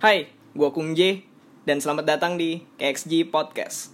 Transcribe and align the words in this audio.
Hai, 0.00 0.32
gua 0.56 0.72
Kung 0.72 0.96
J 0.96 1.28
dan 1.68 1.76
selamat 1.76 2.08
datang 2.08 2.40
di 2.40 2.64
KXG 2.80 3.28
Podcast. 3.28 3.92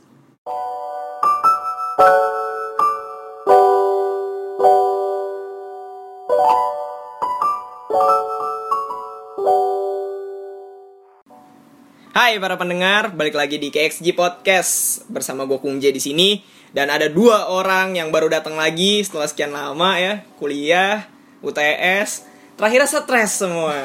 Hai 12.15 12.39
para 12.39 12.55
pendengar, 12.55 13.11
balik 13.11 13.35
lagi 13.35 13.59
di 13.59 13.75
KXG 13.75 14.15
Podcast 14.15 15.03
bersama 15.11 15.43
gue 15.43 15.59
Kung 15.59 15.83
J 15.83 15.91
di 15.91 15.99
sini 15.99 16.39
dan 16.71 16.87
ada 16.87 17.11
dua 17.11 17.51
orang 17.51 17.99
yang 17.99 18.15
baru 18.15 18.31
datang 18.31 18.55
lagi 18.55 19.03
setelah 19.03 19.27
sekian 19.27 19.51
lama 19.51 19.99
ya 19.99 20.23
kuliah 20.39 21.11
UTS 21.43 22.36
terakhir 22.57 22.81
stres 22.85 23.39
semua. 23.39 23.85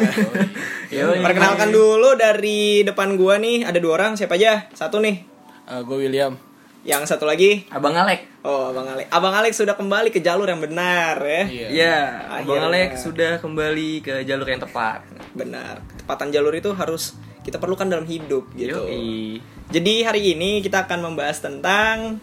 Perkenalkan 1.24 1.70
dulu 1.70 2.16
dari 2.16 2.82
depan 2.82 3.16
gua 3.16 3.36
nih 3.36 3.64
ada 3.64 3.78
dua 3.78 3.96
orang 3.96 4.12
siapa 4.14 4.36
aja 4.36 4.68
satu 4.72 5.00
nih 5.00 5.24
gue 5.64 5.96
Eh, 5.96 6.00
William. 6.02 6.34
yang 6.82 7.06
satu 7.06 7.24
lagi 7.24 7.64
Abang 7.70 7.94
Alek. 7.94 8.42
oh 8.42 8.74
abang 8.74 8.84
Alex 8.86 9.08
abang 9.08 9.32
Alex 9.32 9.54
sudah 9.56 9.78
kembali 9.78 10.10
ke 10.10 10.20
jalur 10.20 10.44
yang 10.46 10.58
benar 10.58 11.16
ya 11.22 11.44
Iya. 11.46 11.68
Iya, 11.70 11.98
Abang. 12.42 12.58
Alek 12.66 12.98
sudah 12.98 13.38
kembali 13.38 14.02
ke 14.02 14.14
jalur 14.24 14.44
yang 14.46 14.60
tepat. 14.60 15.06
benar 15.32 15.80
ketepatan 15.88 16.28
jalur 16.30 16.52
itu 16.52 16.74
harus 16.74 17.16
kita 17.42 17.56
perlukan 17.56 17.86
dalam 17.86 18.04
hidup 18.04 18.50
gitu 18.52 18.82
Yoi. 18.82 19.40
Jadi 19.72 20.04
hari 20.04 20.36
ini 20.36 20.60
kita 20.60 20.84
akan 20.84 21.00
membahas 21.06 21.40
tentang 21.40 22.20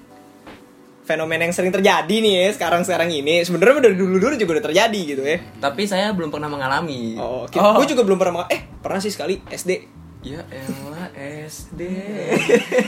fenomena 1.08 1.42
yang 1.42 1.50
sering 1.50 1.72
terjadi 1.72 2.04
nih 2.12 2.32
ya 2.36 2.48
sekarang-sekarang 2.52 3.08
ini. 3.08 3.40
Sebenarnya 3.40 3.80
dari 3.80 3.96
dulu-dulu 3.96 4.36
juga 4.36 4.52
udah 4.54 4.66
terjadi 4.68 5.00
gitu 5.08 5.22
ya. 5.24 5.40
Tapi 5.56 5.88
saya 5.88 6.12
belum 6.12 6.28
pernah 6.28 6.46
mengalami. 6.46 7.16
Oh, 7.16 7.48
gue 7.48 7.86
juga 7.88 8.04
belum 8.04 8.20
pernah 8.20 8.44
eh 8.46 8.68
pernah 8.78 9.00
sih 9.00 9.08
sekali 9.08 9.40
SD. 9.42 9.96
Ya 10.20 10.42
elah 10.44 11.08
SD. 11.48 11.80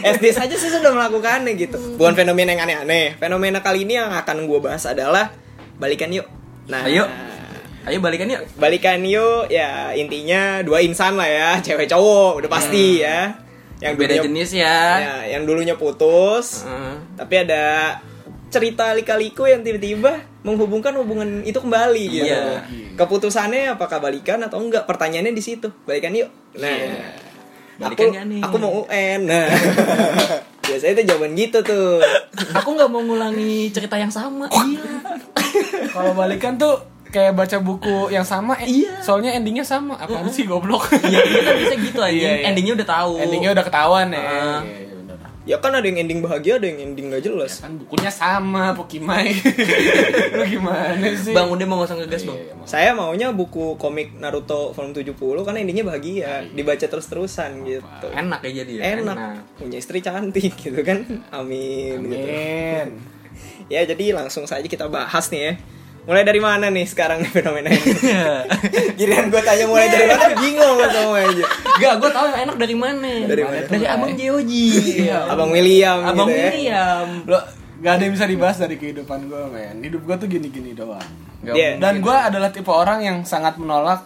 SD 0.03 0.25
saja 0.37 0.53
sih 0.53 0.69
sudah 0.69 0.91
melakukannya 0.91 1.57
gitu. 1.57 1.79
Bukan 1.97 2.13
fenomena 2.13 2.53
yang 2.53 2.63
aneh-aneh. 2.63 3.17
Fenomena 3.17 3.65
kali 3.65 3.83
ini 3.83 3.97
yang 3.97 4.13
akan 4.13 4.45
gue 4.45 4.59
bahas 4.61 4.85
adalah 4.85 5.33
balikan 5.79 6.13
yuk. 6.13 6.29
Nah, 6.69 6.85
Ayo. 6.85 7.09
Ayo 7.81 7.97
balikan 7.99 8.29
yuk. 8.29 8.45
balikan 8.61 9.01
yuk 9.01 9.49
ya 9.49 9.97
intinya 9.97 10.61
dua 10.61 10.85
insan 10.85 11.17
lah 11.17 11.25
ya, 11.25 11.49
cewek 11.65 11.89
cowok 11.89 12.45
udah 12.45 12.51
pasti 12.51 13.01
ya. 13.01 13.41
Yang 13.81 13.95
Beda 13.97 14.05
dulunya- 14.13 14.25
jenis 14.29 14.51
ya. 14.53 14.79
Ya, 15.01 15.15
yang 15.33 15.43
dulunya 15.49 15.75
putus. 15.75 16.69
Heeh. 16.69 16.95
tapi 17.17 17.35
ada 17.41 17.97
cerita 18.51 18.91
lika-liku 18.91 19.47
yang 19.47 19.63
tiba-tiba 19.63 20.21
menghubungkan 20.43 20.91
hubungan 20.95 21.41
itu 21.43 21.57
kembali 21.57 22.05
gitu. 22.11 22.27
Iya. 22.27 22.67
Keputusannya 22.95 23.71
apakah 23.71 23.99
balikan 23.99 24.43
atau 24.43 24.59
enggak? 24.59 24.85
Pertanyaannya 24.85 25.31
di 25.31 25.41
situ. 25.41 25.71
Balikan 25.83 26.11
yuk. 26.11 26.29
Nah, 26.57 26.77
Balikan 27.79 28.07
aku, 28.07 28.13
nggak 28.13 28.27
nih? 28.27 28.41
aku 28.43 28.57
mau 28.59 28.73
UN. 28.83 29.21
Nah, 29.25 29.47
biasanya 30.67 30.93
itu 30.93 31.03
jawaban 31.09 31.33
gitu 31.33 31.59
tuh. 31.63 32.03
Aku 32.53 32.75
nggak 32.75 32.89
mau 32.89 33.01
ngulangi 33.01 33.71
cerita 33.71 33.95
yang 33.95 34.11
sama. 34.11 34.51
Iya. 34.51 34.83
Kalau 35.95 36.13
balikan 36.13 36.55
tuh 36.55 36.77
kayak 37.07 37.35
baca 37.35 37.59
buku 37.59 38.07
yang 38.09 38.23
sama, 38.23 38.55
eh, 38.59 38.69
Iya. 38.83 39.01
soalnya 39.01 39.33
endingnya 39.33 39.63
sama. 39.63 39.95
Apaan 39.97 40.29
sih 40.29 40.45
goblok? 40.45 40.91
Iya, 40.93 41.21
dia 41.21 41.41
kan 41.43 41.55
bisa 41.57 41.75
gitu 41.77 42.01
aja. 42.01 42.11
Iya, 42.17 42.31
iya. 42.37 42.47
Endingnya 42.47 42.75
udah 42.77 42.89
tahu. 42.89 43.13
endingnya 43.19 43.51
udah 43.53 43.65
ketahuan 43.65 44.09
ya. 44.11 44.19
Ah. 44.19 44.27
Iya, 44.27 44.59
iya. 44.63 44.90
Ya 45.43 45.57
kan 45.57 45.73
ada 45.73 45.83
yang 45.83 45.97
ending 45.97 46.21
bahagia, 46.21 46.61
ada 46.61 46.69
yang 46.69 46.93
ending 46.93 47.09
gak 47.09 47.25
jelas. 47.25 47.59
Kan 47.59 47.81
bukunya 47.81 48.13
sama, 48.13 48.77
Pokimai. 48.77 49.33
Lu 50.37 50.45
gimana 50.45 51.01
sih? 51.17 51.33
Bang 51.33 51.49
udah 51.49 51.65
mau 51.65 51.81
usah 51.81 51.97
ngegas, 51.97 52.23
Bang. 52.23 52.37
Iya, 52.37 52.45
iya, 52.45 52.55
maksud- 52.55 52.69
Saya 52.69 52.91
maunya 52.93 53.33
buku 53.33 53.75
komik 53.75 54.13
Naruto 54.15 54.71
volume 54.71 54.93
70 54.95 55.17
karena 55.43 55.59
endingnya 55.59 55.83
bahagia, 55.83 56.45
dibaca 56.47 56.85
terus-terusan 56.85 57.65
gitu. 57.65 58.07
Enak 58.07 58.41
ya 58.43 58.53
jadi 58.63 58.73
ya. 58.75 58.83
Enak. 58.99 59.17
Punya 59.57 59.81
istri 59.81 59.99
cantik 59.99 60.53
gitu 60.55 60.81
kan. 60.81 61.09
Amin. 61.31 62.05
gitu. 62.05 62.21
Amin. 62.21 62.89
Ya 63.71 63.87
jadi 63.87 64.11
langsung 64.13 64.45
saja 64.45 64.67
kita 64.67 64.91
bahas 64.91 65.31
nih 65.31 65.41
ya. 65.41 65.53
Mulai 66.09 66.25
dari 66.25 66.41
mana 66.41 66.73
nih 66.73 66.87
sekarang 66.89 67.21
nih 67.21 67.29
fenomena 67.29 67.69
ini? 67.69 67.93
Giliran 68.99 69.29
gue 69.29 69.43
tanya 69.45 69.65
mulai 69.69 69.87
dari 69.93 70.09
mana 70.09 70.33
bingung 70.41 70.75
lo 70.81 70.87
semua 70.89 71.19
aja. 71.21 71.45
Gak, 71.77 71.95
gue 72.01 72.11
tau 72.11 72.27
yang 72.33 72.41
enak 72.49 72.57
dari 72.57 72.77
mana. 72.77 73.13
Dari 73.29 73.43
mana? 73.45 73.57
Dari 73.69 73.87
Abang 73.87 74.13
Joji. 74.17 74.67
Abang 75.09 75.51
William 75.53 75.99
Abang 76.01 76.29
gitu 76.33 76.41
ya. 76.41 76.49
William. 76.51 77.09
Lo 77.29 77.39
gak 77.85 77.93
ada 77.97 78.03
yang 78.09 78.15
bisa 78.17 78.27
dibahas 78.27 78.57
dari 78.57 78.77
kehidupan 78.81 79.29
gue, 79.29 79.43
men. 79.53 79.77
Hidup 79.85 80.03
gue 80.09 80.17
tuh 80.17 80.29
gini-gini 80.29 80.73
doang. 80.73 81.05
Gak 81.45 81.55
Iya. 81.57 81.77
Dan 81.77 82.01
gue 82.01 82.17
adalah 82.17 82.49
tipe 82.49 82.73
orang 82.73 83.05
yang 83.05 83.17
sangat 83.29 83.61
menolak 83.61 84.05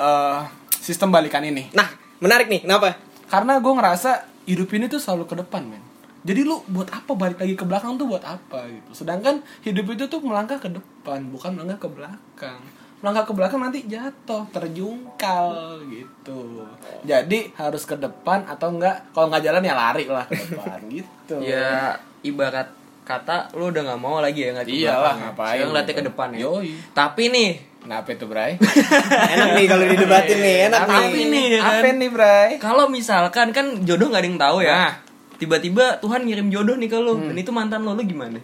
eh, 0.00 0.40
sistem 0.80 1.12
balikan 1.12 1.44
ini. 1.44 1.68
Nah, 1.76 1.88
menarik 2.18 2.48
nih. 2.48 2.64
Kenapa? 2.64 2.96
Karena 3.28 3.60
gue 3.60 3.72
ngerasa 3.76 4.10
hidup 4.48 4.68
ini 4.72 4.88
tuh 4.88 4.98
selalu 4.98 5.28
ke 5.28 5.34
depan, 5.36 5.62
men. 5.68 5.85
Jadi 6.26 6.40
lu 6.42 6.58
buat 6.66 6.90
apa 6.90 7.14
balik 7.14 7.38
lagi 7.38 7.54
ke 7.54 7.62
belakang 7.62 7.94
tuh 7.94 8.04
buat 8.04 8.20
apa 8.20 8.66
gitu. 8.66 8.90
Sedangkan 8.96 9.38
hidup 9.62 9.86
itu 9.88 10.04
tuh 10.04 10.18
melangkah 10.18 10.58
ke 10.58 10.66
depan, 10.66 11.22
bukan 11.30 11.54
melangkah 11.54 11.86
ke 11.86 11.88
belakang. 11.88 12.58
Melangkah 12.98 13.24
ke 13.24 13.32
belakang 13.32 13.60
nanti 13.60 13.86
jatuh, 13.86 14.42
terjungkal 14.50 15.54
gitu. 15.86 16.66
Jadi 17.04 17.54
harus 17.54 17.84
ke 17.84 17.94
depan 17.94 18.42
atau 18.44 18.74
enggak 18.74 19.06
kalau 19.12 19.30
nggak 19.30 19.44
jalan 19.44 19.62
ya 19.62 19.74
lari 19.74 20.04
lah 20.06 20.26
ke 20.26 20.34
depan 20.34 20.78
gitu. 20.98 21.36
Ya 21.38 21.94
ibarat 22.20 22.74
kata 23.06 23.54
lu 23.54 23.70
udah 23.70 23.86
nggak 23.86 24.00
mau 24.02 24.18
lagi 24.18 24.42
ya 24.42 24.50
ngeliat 24.50 24.66
ke 24.66 24.74
Iyalah, 24.74 24.98
belakang. 24.98 25.18
ngapain 25.22 25.54
Sekarang 25.62 25.86
gitu. 25.86 25.94
ke 25.94 26.02
depan 26.02 26.28
ya. 26.28 26.38
Yoi. 26.42 26.70
Tapi 26.90 27.24
nih, 27.30 27.50
Kenapa 27.86 28.08
itu, 28.10 28.26
Bray? 28.26 28.58
Enak 29.38 29.48
nih 29.54 29.66
kalau 29.70 29.84
didebatin 29.86 30.38
nih, 30.42 30.56
enak 30.66 30.80
Tapi 30.90 31.06
nih. 31.06 31.26
nih 31.30 31.44
ya 31.46 31.60
kan. 31.62 31.70
Apa 31.78 31.88
nih, 31.94 32.10
Bray? 32.10 32.50
Kalau 32.58 32.84
misalkan 32.90 33.54
kan 33.54 33.66
jodoh 33.86 34.10
nggak 34.10 34.26
ada 34.26 34.26
yang 34.26 34.40
tahu 34.42 34.58
ya. 34.58 34.74
Nah. 34.74 34.92
Tiba-tiba 35.36 36.00
Tuhan 36.00 36.24
ngirim 36.24 36.48
jodoh 36.48 36.74
nih 36.74 36.86
ke 36.86 36.96
lu. 36.96 37.20
Dan 37.22 37.36
itu 37.36 37.50
mantan 37.50 37.82
lo, 37.82 37.92
lu 37.92 38.02
gimana? 38.02 38.40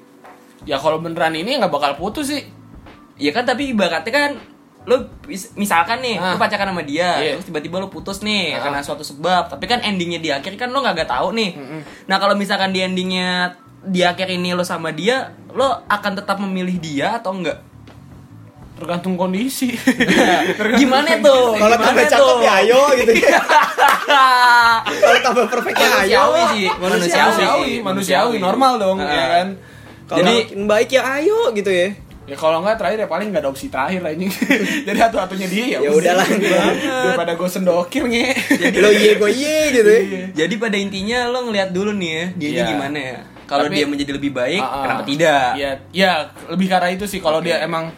Ya 0.63 0.77
kalau 0.77 0.99
beneran 0.99 1.33
ini 1.33 1.57
nggak 1.57 1.69
bakal 1.69 1.97
putus 1.97 2.29
sih. 2.29 2.45
Ya 3.17 3.31
kan 3.31 3.43
tapi 3.43 3.71
ibaratnya 3.71 4.11
kan 4.11 4.33
mis- 5.25 5.55
misalkan 5.55 6.03
nih 6.03 6.19
Ah. 6.19 6.35
lu 6.35 6.37
pacaran 6.37 6.67
sama 6.67 6.83
dia 6.83 7.15
Iya. 7.17 7.39
terus 7.39 7.47
tiba-tiba 7.47 7.79
lu 7.79 7.87
putus 7.87 8.19
nih 8.21 8.51
Ah. 8.53 8.67
karena 8.67 8.83
suatu 8.83 9.01
sebab 9.01 9.47
tapi 9.47 9.65
kan 9.65 9.79
endingnya 9.79 10.19
di 10.19 10.29
akhir 10.29 10.59
kan 10.59 10.69
lu 10.69 10.83
nggak 10.83 10.99
gak 10.99 11.11
tahu 11.13 11.31
nih 11.33 11.55
nah 12.05 12.19
kalau 12.19 12.35
misalkan 12.35 12.75
di 12.75 12.83
endingnya 12.83 13.55
di 13.81 14.03
akhir 14.03 14.27
ini 14.29 14.51
lo 14.53 14.63
sama 14.63 14.91
dia 14.91 15.31
lo 15.49 15.87
akan 15.87 16.13
tetap 16.17 16.35
memilih 16.37 16.79
dia 16.79 17.15
atau 17.15 17.31
enggak 17.31 17.63
Tergantung 18.82 19.15
kondisi. 19.15 19.70
gimana 20.75 21.16
tuh 21.19 21.54
Kalau 21.54 21.76
tambah 21.76 22.03
cakep 22.04 22.38
ya 22.41 22.53
ayo 22.60 22.82
gitu 22.98 23.12
ya. 23.16 23.38
Kalau 24.98 25.19
tambah 25.22 25.44
perfect 25.47 25.76
ya 25.76 25.88
ayo. 26.03 26.19
manusiawi 26.19 26.43
sih 26.53 26.66
manusiawi 26.69 27.31
manusiawi, 27.31 27.72
manusiawi, 27.81 28.37
normal 28.38 28.72
dong, 28.76 28.98
Ah. 28.98 29.06
ya 29.06 29.25
kan? 29.32 29.47
Kalau 30.04 30.19
Jadi- 30.20 30.38
makin 30.44 30.60
baik 30.66 30.88
ya 30.91 31.03
ayo 31.16 31.38
gitu 31.53 31.70
ya. 31.70 31.88
Ya 32.22 32.34
kalau 32.34 32.62
nggak 32.62 32.76
terakhir 32.76 32.98
ya 33.00 33.09
paling 33.09 33.31
nggak 33.31 33.43
ada 33.43 33.50
opsi 33.50 33.66
terakhir 33.66 33.98
lah 33.98 34.10
ini. 34.10 34.31
Jadi 34.87 34.94
satu-satunya 34.97 35.47
dia 35.49 35.64
ya. 35.69 35.78
Ya 35.81 35.91
udah. 35.91 36.14
udahlah. 36.14 36.26
Daripada 37.03 37.32
gue 37.34 37.49
sendokir 37.49 38.04
nge. 38.04 38.28
Lo 38.76 38.88
iye 38.91 39.12
gue 39.16 39.31
iye 39.32 39.59
gitu 39.72 39.88
ya. 39.88 40.00
Iya. 40.03 40.22
jadi 40.37 40.54
pada 40.56 40.76
intinya 40.76 41.26
lo 41.26 41.43
ngelihat 41.44 41.70
dulu 41.70 41.91
nih 41.93 42.10
ya 42.10 42.25
dia 42.32 42.49
Iya. 42.53 42.64
gimana 42.69 42.99
ya 42.99 43.19
kalau 43.43 43.69
dia 43.69 43.84
menjadi 43.84 44.12
lebih 44.12 44.32
baik 44.32 44.59
ah. 44.59 44.81
kenapa 44.81 45.03
tidak 45.04 45.49
Ya, 45.54 45.70
ya 45.93 46.12
lebih 46.47 46.66
arah 46.69 46.88
itu 46.88 47.04
sih. 47.04 47.19
Kalau 47.19 47.38
dia 47.38 47.59
emang 47.59 47.91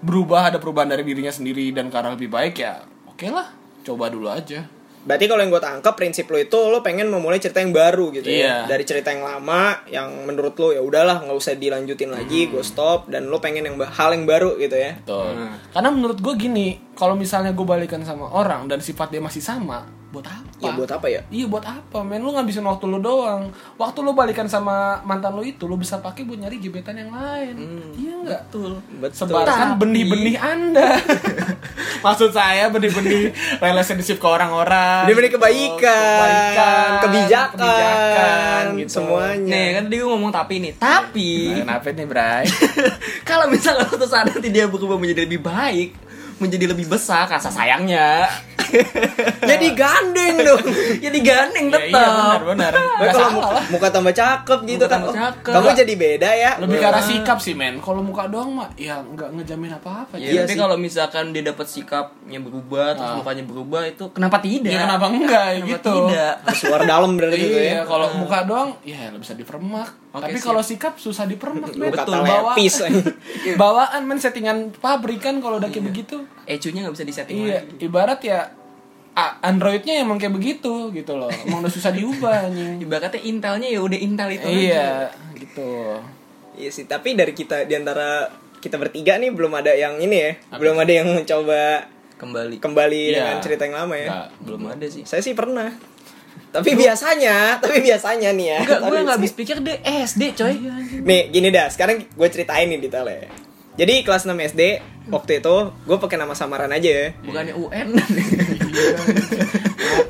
berubah 0.00 0.52
ada 0.52 0.58
perubahan 0.58 0.90
dari 0.92 1.04
dirinya 1.04 1.32
sendiri 1.32 1.68
dan 1.72 1.92
arah 1.92 2.16
lebih 2.16 2.32
baik 2.32 2.60
ya, 2.60 2.84
oke 3.08 3.26
lah. 3.28 3.52
Coba 3.80 4.12
dulu 4.12 4.28
aja. 4.28 4.68
Berarti 5.00 5.24
kalau 5.24 5.40
yang 5.40 5.48
gue 5.48 5.62
tangkap 5.64 5.94
prinsip 5.96 6.28
lo 6.28 6.36
itu 6.36 6.58
lo 6.60 6.84
pengen 6.84 7.08
memulai 7.08 7.40
cerita 7.40 7.64
yang 7.64 7.72
baru 7.72 8.12
gitu 8.12 8.28
ya. 8.28 8.36
Iya. 8.36 8.56
Dari 8.68 8.84
cerita 8.84 9.08
yang 9.08 9.24
lama 9.24 9.80
yang 9.88 10.28
menurut 10.28 10.52
lo 10.60 10.76
ya 10.76 10.84
udahlah 10.84 11.24
nggak 11.24 11.36
usah 11.36 11.56
dilanjutin 11.56 12.12
lagi, 12.12 12.52
gue 12.52 12.60
stop 12.60 13.08
dan 13.08 13.32
lo 13.32 13.40
pengen 13.40 13.64
yang 13.64 13.76
hal 13.80 14.12
yang 14.12 14.28
baru 14.28 14.60
gitu 14.60 14.76
ya. 14.76 15.00
Betul. 15.00 15.32
Hmm. 15.32 15.56
Karena 15.72 15.88
menurut 15.88 16.18
gue 16.20 16.34
gini, 16.36 16.76
kalau 16.92 17.16
misalnya 17.16 17.56
gue 17.56 17.64
balikan 17.64 18.04
sama 18.04 18.28
orang 18.28 18.68
dan 18.68 18.84
sifat 18.84 19.08
dia 19.08 19.24
masih 19.24 19.40
sama, 19.40 19.88
buat 20.10 20.26
apa? 20.26 20.50
Ya 20.60 20.70
buat 20.76 20.90
apa 20.92 21.06
ya? 21.08 21.24
Iya 21.32 21.46
buat 21.48 21.64
apa 21.64 22.04
men 22.04 22.20
lu 22.20 22.36
ngabisin 22.36 22.60
waktu 22.68 22.84
lu 22.84 23.00
doang 23.00 23.48
Waktu 23.80 24.04
lu 24.04 24.12
balikan 24.12 24.44
sama 24.44 25.00
mantan 25.08 25.32
lu 25.32 25.40
itu 25.40 25.64
Lu 25.64 25.80
bisa 25.80 25.96
pakai 26.04 26.28
buat 26.28 26.36
nyari 26.36 26.60
gebetan 26.60 27.00
yang 27.00 27.08
lain 27.08 27.56
Iya 27.96 28.14
nggak? 28.20 28.42
betul 28.52 28.72
Betul. 29.00 29.32
Sebarkan 29.32 29.80
benih-benih 29.80 30.36
anda 30.36 31.00
Maksud 32.00 32.30
saya 32.30 32.68
benih-benih 32.68 33.30
relationship 33.58 34.16
ke 34.16 34.26
orang-orang 34.26 35.04
Benih-benih 35.04 35.30
gitu. 35.30 35.40
kebaikan, 35.40 36.88
kebijakan, 37.00 37.56
kebijakan, 37.56 38.62
gitu. 38.76 38.90
semuanya. 38.90 39.52
nih 39.52 39.66
kan 39.72 39.82
tadi 39.86 39.96
gue 39.96 40.08
ngomong 40.08 40.32
tapi 40.32 40.54
nih 40.58 40.72
tapi 40.76 41.30
Nah, 41.60 41.76
Kenapa 41.78 41.86
nih 41.92 42.06
Bray? 42.06 42.44
kalau 43.28 43.44
misalnya 43.48 43.84
suatu 43.86 44.06
saat 44.06 44.26
nanti 44.28 44.48
dia 44.48 44.64
berubah 44.66 44.96
menjadi 44.96 45.24
lebih 45.24 45.40
baik 45.40 46.09
menjadi 46.40 46.64
lebih 46.66 46.86
besar 46.86 47.28
rasa 47.28 47.48
sayangnya. 47.48 48.26
Jadi 49.42 49.66
gandeng 49.74 50.36
dong. 50.38 50.62
ya 50.98 51.10
digandeng 51.10 51.66
Ya, 51.68 51.78
tetap. 51.80 51.90
iya 51.90 52.06
benar 52.38 52.40
benar. 52.46 52.72
Kalau 53.10 53.30
muka, 53.32 53.50
muka 53.68 53.88
tambah 53.90 54.12
cakep 54.12 54.58
gitu 54.64 54.78
Muka 54.78 54.86
kan. 54.86 54.94
tambah 54.96 55.10
oh, 55.10 55.16
cakep. 55.16 55.52
Kamu 55.52 55.68
jadi 55.74 55.94
beda 55.96 56.30
ya. 56.32 56.50
Lebih 56.56 56.76
ke 56.78 56.86
arah 56.86 57.02
sikap 57.02 57.38
sih 57.38 57.52
men. 57.52 57.78
Kalau 57.78 58.00
muka 58.00 58.24
doang 58.26 58.50
mah 58.52 58.70
ya 58.74 59.02
nggak 59.02 59.28
ngejamin 59.32 59.74
apa-apa. 59.74 60.14
Ya, 60.16 60.30
Iya 60.30 60.40
tapi 60.44 60.54
kalau 60.56 60.76
misalkan 60.76 61.24
dia 61.30 61.42
dapat 61.44 61.66
sikapnya 61.66 62.38
berubah, 62.38 62.94
terus 62.94 63.10
Ah. 63.10 63.16
mukanya 63.18 63.44
berubah 63.44 63.82
itu 63.84 64.04
kenapa 64.10 64.38
tidak? 64.38 64.70
Ya 64.70 64.78
kenapa 64.80 65.06
enggak 65.08 65.46
Kenapa 65.52 65.66
gitu. 65.68 65.92
tidak? 66.06 66.34
Suara 66.54 66.84
dalam 66.86 67.10
berarti 67.12 67.36
gitu 67.38 67.58
ya. 67.58 67.72
Iya, 67.72 67.80
kalau 67.84 68.06
muka 68.14 68.38
doang 68.44 68.70
ya 68.82 69.10
bisa 69.12 69.34
dipermak. 69.34 69.90
Oke, 70.10 70.26
Tapi 70.26 70.38
kalau 70.40 70.58
sikap 70.60 70.94
susah 70.96 71.22
dipermak. 71.22 71.70
Kata 71.70 72.02
Betul, 72.02 72.18
bawa- 72.18 72.52
lepis. 72.52 72.82
Bawaan 73.62 74.02
men 74.04 74.18
settingan 74.18 74.74
pabrik 74.74 75.20
kan 75.20 75.38
kalau 75.38 75.56
udah 75.56 75.66
kayak 75.66 75.86
begitu. 75.86 76.26
ECU-nya 76.44 76.82
nggak 76.82 76.94
bisa 76.94 77.06
disetting 77.06 77.38
Iya, 77.40 77.62
lagi. 77.62 77.78
ibarat 77.80 78.20
ya 78.20 78.40
Androidnya 79.40 80.00
emang 80.00 80.16
kayak 80.16 80.32
begitu 80.32 80.90
gitu 80.90 81.12
loh. 81.14 81.28
Emang 81.28 81.60
udah 81.60 81.68
susah 81.68 81.90
diubah 81.90 82.48
anjing. 82.48 82.80
Ibaratnya 82.84 83.20
Intelnya 83.20 83.68
ya 83.68 83.78
udah 83.78 83.98
Intel 83.98 84.28
itu 84.32 84.44
aja. 84.44 84.56
Iya, 84.56 84.90
gitu. 85.36 85.70
Iya 86.56 86.70
sih, 86.70 86.84
tapi 86.84 87.14
dari 87.14 87.30
kita 87.30 87.62
di 87.62 87.72
antara 87.72 88.26
kita 88.58 88.76
bertiga 88.76 89.14
nih 89.14 89.30
belum 89.30 89.52
ada 89.54 89.72
yang 89.72 89.96
ini 89.96 90.16
ya, 90.18 90.32
belum 90.52 90.76
ada 90.76 90.92
yang 90.92 91.08
mencoba 91.08 91.86
Kembali. 92.16 92.56
kembali 92.58 93.02
Iya. 93.06 93.16
dengan 93.16 93.36
cerita 93.38 93.62
yang 93.62 93.76
lama 93.78 93.94
ya. 93.94 94.08
Nggak. 94.08 94.26
Belum 94.42 94.62
ada 94.68 94.86
sih. 94.86 95.02
Saya 95.04 95.20
sih 95.20 95.32
pernah. 95.32 95.70
Tapi 96.50 96.74
biasanya, 96.74 97.62
tapi 97.62 97.78
biasanya 97.78 98.34
nih 98.34 98.46
ya. 98.50 98.58
Enggak, 98.66 98.80
gue 98.82 98.98
nggak 99.06 99.16
habis 99.22 99.32
pikir 99.38 99.56
deh 99.62 99.78
SD 99.86 100.34
coy. 100.34 100.54
Nih, 101.06 101.30
gini 101.30 101.54
dah. 101.54 101.70
Sekarang 101.70 102.02
gue 102.02 102.28
ceritain 102.28 102.66
nih 102.66 102.82
detailnya. 102.82 103.30
Jadi 103.78 104.02
kelas 104.02 104.26
6 104.26 104.34
SD 104.34 104.62
waktu 105.08 105.40
itu 105.40 105.56
gue 105.72 105.96
pakai 105.96 106.18
nama 106.18 106.34
samaran 106.34 106.68
aja 106.74 106.90
ya. 106.90 107.06
Bukannya 107.22 107.54
UN. 107.54 107.88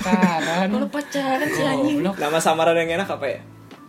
Pacaran. 0.01 0.67
Kalau 0.73 0.89
pacaran 0.89 1.49
sih 1.49 1.65
anjing. 1.65 2.03
Nama 2.03 2.39
samaran 2.41 2.75
yang 2.75 2.99
enak 3.01 3.09
apa 3.09 3.27
ya? 3.29 3.41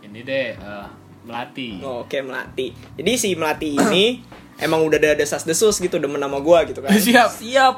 Ini 0.04 0.20
deh 0.22 0.48
eh, 0.54 0.86
melati. 1.24 1.80
Oh, 1.80 2.04
Oke, 2.04 2.20
Melati. 2.20 2.68
Jadi 3.00 3.12
si 3.16 3.32
Melati 3.32 3.74
ini 3.74 4.20
emang 4.64 4.84
udah 4.84 4.98
ada 5.00 5.16
desas-desus 5.16 5.80
gitu 5.80 5.96
demen 5.96 6.20
nama 6.20 6.36
gue 6.36 6.58
gitu 6.68 6.84
kan. 6.84 6.92
Siap. 6.92 7.30
Siap. 7.40 7.74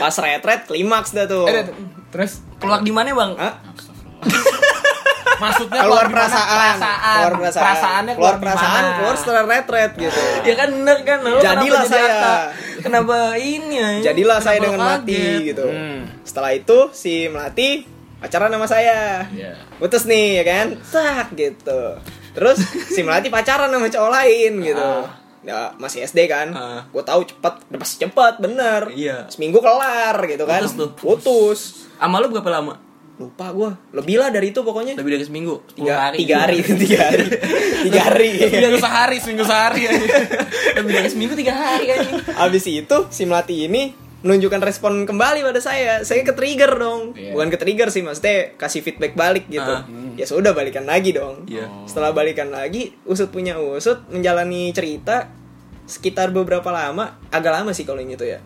Pas 0.00 0.14
retret 0.16 0.64
klimaks 0.64 1.12
dah 1.12 1.28
tuh. 1.28 1.44
Eh, 1.46 1.68
terus 2.12 2.44
Keluar 2.60 2.84
di 2.84 2.92
mana, 2.92 3.10
Bang? 3.16 3.32
Hah? 3.34 3.54
maksudnya 5.42 5.80
keluar 5.82 6.06
gimana? 6.06 6.14
perasaan, 6.14 6.74
keluar 6.78 7.34
perasaan, 7.34 7.62
Perasaannya 7.66 8.12
keluar 8.14 8.34
keluar 8.38 8.54
perasaan, 8.54 8.82
keluar 8.94 9.14
setelah 9.18 9.42
retret 9.50 9.92
gitu. 9.98 10.22
Ya 10.46 10.54
kan 10.54 10.68
bener 10.70 10.98
kan 11.02 11.18
Lu 11.26 11.38
Jadilah 11.42 11.82
kenapa 11.82 11.82
jadi 11.82 11.90
saya. 11.90 12.12
Atta? 12.14 12.34
Kenapa 12.82 13.18
ini 13.38 13.74
ya? 13.74 13.88
Jadilah 14.12 14.38
saya 14.38 14.56
Kenapa 14.58 14.66
dengan 14.70 14.78
lo 14.78 14.84
Melati 14.86 15.14
kaget? 15.18 15.40
gitu. 15.50 15.66
Hmm. 15.66 15.98
Setelah 16.22 16.50
itu 16.54 16.78
si 16.94 17.14
Melati 17.26 17.68
pacaran 18.22 18.50
sama 18.54 18.66
saya. 18.70 19.00
Iya. 19.34 19.52
Putus 19.82 20.02
nih 20.06 20.26
ya 20.38 20.44
kan? 20.46 20.66
Tak 20.78 21.26
gitu. 21.34 21.82
Terus 22.32 22.58
si 22.94 23.00
Melati 23.02 23.28
pacaran 23.28 23.68
sama 23.70 23.88
cowok 23.90 24.10
lain 24.14 24.52
gitu. 24.62 24.90
Ya, 25.42 25.74
masih 25.74 26.06
SD 26.06 26.30
kan, 26.30 26.54
Ah. 26.54 26.86
gue 26.86 27.02
tahu 27.02 27.26
cepet, 27.26 27.54
udah 27.66 27.78
pasti 27.82 27.96
cepet, 27.98 28.34
bener. 28.38 28.94
Iya. 28.94 29.26
Seminggu 29.26 29.58
kelar 29.58 30.14
gitu 30.24 30.46
kan. 30.46 30.62
Putus 30.62 30.74
tuh. 30.78 30.90
Putus. 30.94 31.60
Sama 31.98 32.22
lu 32.22 32.30
berapa 32.30 32.46
lama? 32.48 32.78
Lupa 33.18 33.50
gue, 33.50 33.70
lebih 33.92 34.18
lah 34.18 34.30
dari 34.30 34.50
itu 34.50 34.62
pokoknya. 34.62 34.94
Lebih 34.94 35.18
dari 35.18 35.24
seminggu. 35.26 35.62
Tiga, 35.74 36.14
tiga 36.14 36.36
hari, 36.46 36.58
tiga 36.64 36.98
hari, 37.06 37.24
tiga 37.86 38.00
hari. 38.08 38.30
Seminggu 38.50 38.78
sehari, 38.78 39.16
seminggu 39.18 39.44
sehari 39.44 39.82
aja. 39.84 40.02
Lebih 40.80 40.92
dari 40.94 41.08
seminggu 41.10 41.34
tiga 41.34 41.54
hari 41.54 41.86
anjing. 41.92 42.18
Abis 42.34 42.64
itu 42.66 42.96
si 43.10 43.22
Melati 43.26 43.66
ini 43.66 43.94
menunjukkan 44.22 44.62
respon 44.62 45.02
kembali 45.04 45.42
pada 45.42 45.60
saya. 45.60 46.02
Saya 46.06 46.22
ke 46.22 46.34
trigger 46.34 46.78
dong. 46.78 47.14
Iya. 47.14 47.34
Bukan 47.34 47.48
ke 47.50 47.58
trigger 47.58 47.90
sih, 47.90 48.02
maksudnya 48.06 48.54
kasih 48.58 48.80
feedback 48.80 49.18
balik 49.18 49.50
gitu. 49.50 49.66
Ah. 49.66 49.84
Ya 50.14 50.24
sudah 50.24 50.54
balikan 50.54 50.86
lagi 50.86 51.14
dong. 51.14 51.46
Iya. 51.50 51.66
Setelah 51.86 52.14
balikan 52.14 52.50
lagi, 52.50 52.94
usut 53.06 53.30
punya 53.34 53.58
usut 53.58 54.06
menjalani 54.08 54.70
cerita 54.70 55.30
sekitar 55.86 56.30
beberapa 56.30 56.70
lama, 56.70 57.18
agak 57.28 57.52
lama 57.52 57.70
sih 57.74 57.82
kalau 57.82 58.00
yang 58.00 58.14
itu 58.14 58.24
ya. 58.24 58.38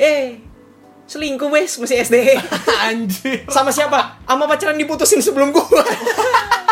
Eh, 0.00 0.40
selingkuh 1.04 1.52
wes 1.52 1.76
masih 1.76 2.00
SD. 2.00 2.16
Anjir. 2.88 3.44
Sama 3.52 3.68
siapa? 3.70 4.24
Sama 4.24 4.48
pacaran 4.48 4.80
diputusin 4.80 5.20
sebelum 5.20 5.52
gua. 5.52 5.64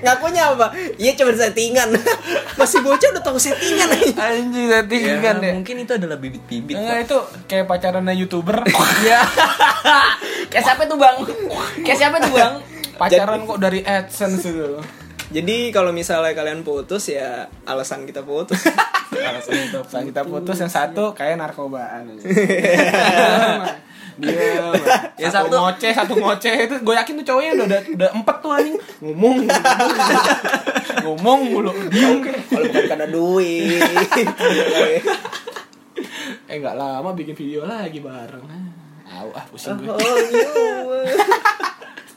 Ngakunya 0.00 0.42
apa? 0.48 0.66
Iya 0.96 1.12
cuma 1.14 1.32
settingan. 1.32 1.88
Masih 2.60 2.80
bocah 2.80 3.08
udah 3.12 3.22
tahu 3.22 3.38
settingan 3.38 3.88
aja. 3.88 4.12
Anjing 4.30 4.66
Ya, 4.66 4.80
settingan 4.80 5.34
deh. 5.38 5.52
mungkin 5.54 5.76
itu 5.80 5.92
adalah 5.92 6.16
bibit-bibit. 6.16 6.74
Enggak 6.74 6.98
itu 7.04 7.18
kayak 7.46 7.66
pacarannya 7.66 8.14
youtuber 8.14 8.62
Ya. 9.08 9.22
Kayak 10.46 10.64
siapa 10.64 10.82
tuh, 10.84 10.96
Bang? 10.96 11.16
Kayak 11.82 11.98
siapa 11.98 12.16
tuh, 12.18 12.32
Bang? 12.32 12.54
Pacaran 13.00 13.42
kok 13.42 13.58
dari 13.58 13.80
AdSense 13.80 14.46
itu 14.46 14.78
Jadi 15.32 15.72
kalau 15.72 15.90
misalnya 15.90 16.36
kalian 16.36 16.60
putus 16.60 17.08
ya 17.08 17.48
alasan 17.64 18.04
kita 18.04 18.20
putus. 18.20 18.60
Alasan 19.10 19.54
itu 19.58 19.80
Saat 19.82 20.04
kita 20.04 20.22
putus 20.22 20.56
yang 20.56 20.68
satu 20.68 21.10
kayak 21.12 21.40
narkobaan 21.40 22.20
Dia 24.18 24.60
Ya, 25.16 25.28
satu, 25.28 25.48
satu- 25.48 25.58
ngoceh, 25.58 25.92
satu 25.92 26.14
ngoceh 26.14 26.52
itu 26.62 26.74
gue 26.78 26.94
yakin 26.94 27.14
tuh 27.20 27.26
cowoknya 27.26 27.50
udah 27.54 27.66
udah, 27.66 27.80
udah 27.94 28.08
empat 28.12 28.36
tuh 28.38 28.50
anjing 28.50 28.76
ngomong 28.98 29.36
ngomong 31.02 31.40
mulu 31.46 31.70
diem 31.88 32.20
kalau 32.20 32.66
bukan 32.66 32.84
karena 32.86 33.06
duit. 33.06 33.80
eh 36.46 36.54
nggak 36.54 36.74
lama 36.74 37.10
bikin 37.12 37.32
video 37.32 37.64
lagi 37.64 37.98
bareng 37.98 38.44
Au 39.04 39.28
ah 39.30 39.44
pusing 39.44 39.76
gue 39.76 39.92
oh, 39.92 39.98
iya. 39.98 40.48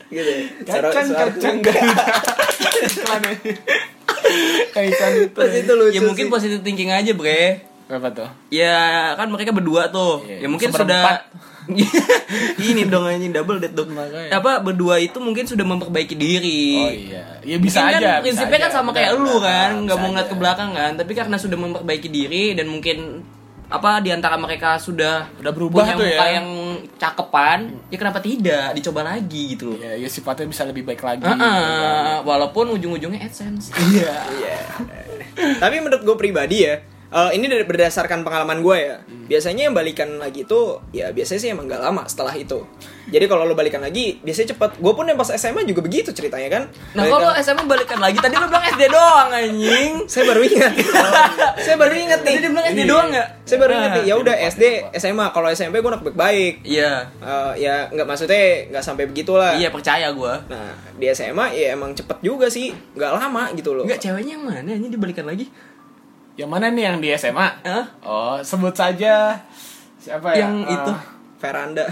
gitu. 0.08 0.32
ya. 0.64 0.80
Kacang 0.80 1.08
kacang 1.12 1.56
iklan 1.60 3.22
iklan 4.86 5.14
itu 5.18 5.36
Pas 5.36 5.52
itu 5.52 5.74
lucu 5.74 5.94
Ya 5.94 6.02
mungkin 6.02 6.26
sih. 6.28 6.32
positive 6.32 6.62
thinking 6.62 6.90
aja, 6.90 7.12
Bre. 7.12 7.75
Apa 7.88 8.08
tuh 8.10 8.30
Ya 8.50 8.78
kan 9.14 9.28
mereka 9.28 9.50
berdua 9.50 9.88
tuh. 9.88 10.24
Iya, 10.24 10.42
ya 10.42 10.48
mungkin 10.48 10.70
seperempat. 10.70 11.30
sudah 11.30 11.54
ini 12.62 12.86
dong 12.86 13.06
anjing 13.06 13.30
double 13.32 13.58
date 13.58 13.74
dong. 13.74 13.90
Makanya. 13.90 14.30
Apa 14.32 14.58
berdua 14.60 14.98
itu 14.98 15.18
mungkin 15.18 15.44
sudah 15.44 15.64
memperbaiki 15.64 16.14
diri. 16.14 16.66
oh 16.78 16.92
iya 16.92 17.24
ya 17.42 17.58
bisa 17.58 17.82
Mungkin 17.82 17.90
aja 17.92 17.98
kan 17.98 18.14
bisa 18.16 18.24
prinsipnya 18.24 18.60
kan 18.60 18.70
aja. 18.70 18.76
sama 18.76 18.90
kayak 18.92 19.12
lu 19.16 19.36
kan, 19.40 19.70
nggak 19.84 19.98
mau 19.98 20.10
ngeliat 20.10 20.24
aja. 20.24 20.32
ke 20.32 20.36
belakang 20.36 20.72
kan, 20.72 20.92
tapi 20.96 21.12
karena 21.12 21.36
sudah 21.36 21.54
memperbaiki 21.56 22.08
diri 22.08 22.54
dan 22.54 22.66
mungkin 22.68 23.22
apa 23.66 23.98
di 23.98 24.10
antara 24.10 24.34
mereka 24.36 24.78
sudah 24.78 25.26
Udah 25.36 25.50
berubah 25.52 25.82
punya 25.84 25.94
tuh 25.96 26.06
muka 26.06 26.22
ya. 26.24 26.34
yang 26.38 26.48
cakepan, 26.96 27.60
ya 27.88 27.98
kenapa 27.98 28.20
tidak 28.20 28.66
dicoba 28.72 29.02
lagi 29.04 29.44
gitu 29.52 29.66
loh. 29.68 29.78
ya, 29.80 29.94
ya 29.96 30.06
sifatnya 30.08 30.46
bisa 30.46 30.64
lebih 30.64 30.86
baik 30.86 31.02
lagi 31.02 31.26
Heeh, 31.26 32.14
walaupun 32.22 32.70
ujung-ujungnya 32.72 33.22
AdSense. 33.22 33.74
iya 33.90 34.22
Iya. 34.32 34.58
Tapi 35.62 35.76
menurut 35.80 36.02
gue 36.04 36.16
pribadi 36.16 36.62
ya, 36.62 36.78
eh, 37.16 37.32
ini 37.32 37.48
dari 37.48 37.64
berdasarkan 37.64 38.22
pengalaman 38.22 38.60
gue 38.60 38.78
ya. 38.78 38.96
Biasanya 39.26 39.66
yang 39.66 39.74
balikan 39.74 40.20
lagi 40.20 40.44
itu, 40.44 40.62
ya 40.92 41.10
biasanya 41.10 41.40
sih 41.40 41.50
emang 41.50 41.66
gak 41.66 41.80
lama 41.80 42.04
setelah 42.06 42.36
itu. 42.36 42.62
Jadi 43.06 43.26
kalau 43.26 43.46
lo 43.46 43.54
balikan 43.54 43.80
lagi, 43.80 44.20
biasanya 44.20 44.52
cepet. 44.52 44.78
Gue 44.78 44.92
pun 44.92 45.06
yang 45.06 45.16
pas 45.16 45.30
SMA 45.32 45.64
juga 45.64 45.80
begitu 45.80 46.10
ceritanya 46.10 46.50
kan. 46.52 46.64
Nah 46.94 47.06
kalau 47.06 47.32
SMA 47.38 47.64
balikan 47.64 47.98
lagi, 47.98 48.18
tadi 48.18 48.34
lu 48.34 48.46
bilang 48.46 48.66
SD 48.68 48.84
doang 48.90 49.30
anjing. 49.30 49.92
saya 50.06 50.24
baru 50.26 50.42
ingat. 50.44 50.74
saya 51.66 51.76
baru 51.76 51.94
ingat 51.96 52.20
nih. 52.22 52.34
Tadi 52.34 52.42
dia 52.42 52.52
bilang 52.52 52.68
SD 52.68 52.82
doang 52.84 53.08
nggak? 53.10 53.28
Saya 53.46 53.58
baru 53.58 53.72
ingat 53.72 53.92
nih. 53.94 54.04
Ya 54.06 54.16
udah 54.18 54.36
SD, 54.50 54.64
SMA. 54.96 55.26
Kalau 55.32 55.48
SMP 55.50 55.76
gue 55.80 55.90
anak 55.90 56.04
baik-baik. 56.04 56.54
Iya, 56.62 57.08
Eh, 57.16 57.52
ya 57.62 57.88
nggak 57.90 58.06
maksudnya 58.06 58.42
nggak 58.70 58.84
sampai 58.84 59.06
begitulah. 59.06 59.54
iya 59.56 59.70
percaya 59.70 60.10
gua. 60.12 60.42
Nah 60.46 60.74
di 60.94 61.06
SMA 61.10 61.54
ya 61.54 61.74
emang 61.74 61.94
cepet 61.94 62.18
juga 62.20 62.50
sih, 62.50 62.74
nggak 62.94 63.12
lama 63.14 63.54
gitu 63.54 63.74
loh. 63.74 63.86
Enggak 63.86 64.02
ceweknya 64.02 64.34
yang 64.36 64.44
mana 64.44 64.70
anjing 64.70 64.90
dibalikan 64.90 65.26
lagi? 65.26 65.46
Yang 66.36 66.48
mana 66.48 66.68
nih 66.68 66.84
yang 66.86 66.98
di 66.98 67.10
SMA 67.12 67.48
Hah? 67.62 67.86
oh 68.02 68.36
sebut 68.40 68.72
saja 68.72 69.40
siapa 69.96 70.32
ya 70.32 70.44
Yang 70.44 70.56
Eh, 70.62 70.74
itu. 70.74 70.94
Veranda. 71.36 71.86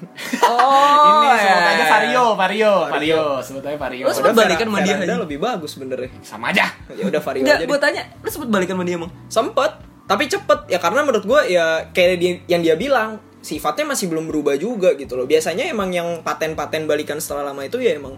Oh, 0.44 1.04
ini 1.20 1.36
sebut 1.36 1.60
ya. 1.60 1.72
aja 1.72 1.84
Vario 1.88 2.24
Vario 2.34 2.72
Vario 2.86 3.22
sebut 3.38 3.62
aja 3.62 3.76
Vario 3.76 4.04
Lu 4.04 4.10
sempet 4.10 4.30
Udah, 4.30 4.38
balikan 4.40 4.66
sama 4.66 4.78
dia 4.78 4.94
Veranda 4.94 5.06
aja? 5.08 5.16
lebih 5.20 5.38
bagus 5.38 5.72
benernya. 5.74 6.10
sama 6.20 6.44
aja 6.48 6.66
Ya 6.90 7.04
udah 7.04 7.20
Vario 7.20 7.42
Enggak, 7.42 7.56
aja. 7.56 7.66
gua 7.66 7.76
deh. 7.76 7.82
tanya, 7.82 8.02
lu 8.16 8.28
sempet 8.28 8.48
balikan 8.50 8.74
sama 8.74 8.84
dia 8.84 8.96
emang? 8.96 9.10
Sempet, 9.26 9.72
tapi 10.04 10.24
cepet 10.26 10.58
ya 10.68 10.78
karena 10.78 11.00
menurut 11.00 11.24
gue 11.24 11.40
ya 11.48 11.66
kayak 11.88 12.16
dia, 12.16 12.32
yang 12.46 12.60
dia 12.60 12.74
bilang 12.74 13.16
sifatnya 13.40 13.84
masih 13.86 14.06
belum 14.06 14.24
berubah 14.24 14.54
juga 14.56 14.92
gitu 14.94 15.14
loh. 15.14 15.24
Biasanya 15.24 15.64
emang 15.66 15.90
yang 15.90 16.20
paten-paten 16.20 16.84
balikan 16.84 17.18
setelah 17.18 17.44
lama 17.46 17.60
itu 17.62 17.76
ya 17.76 17.94
emang 17.94 18.16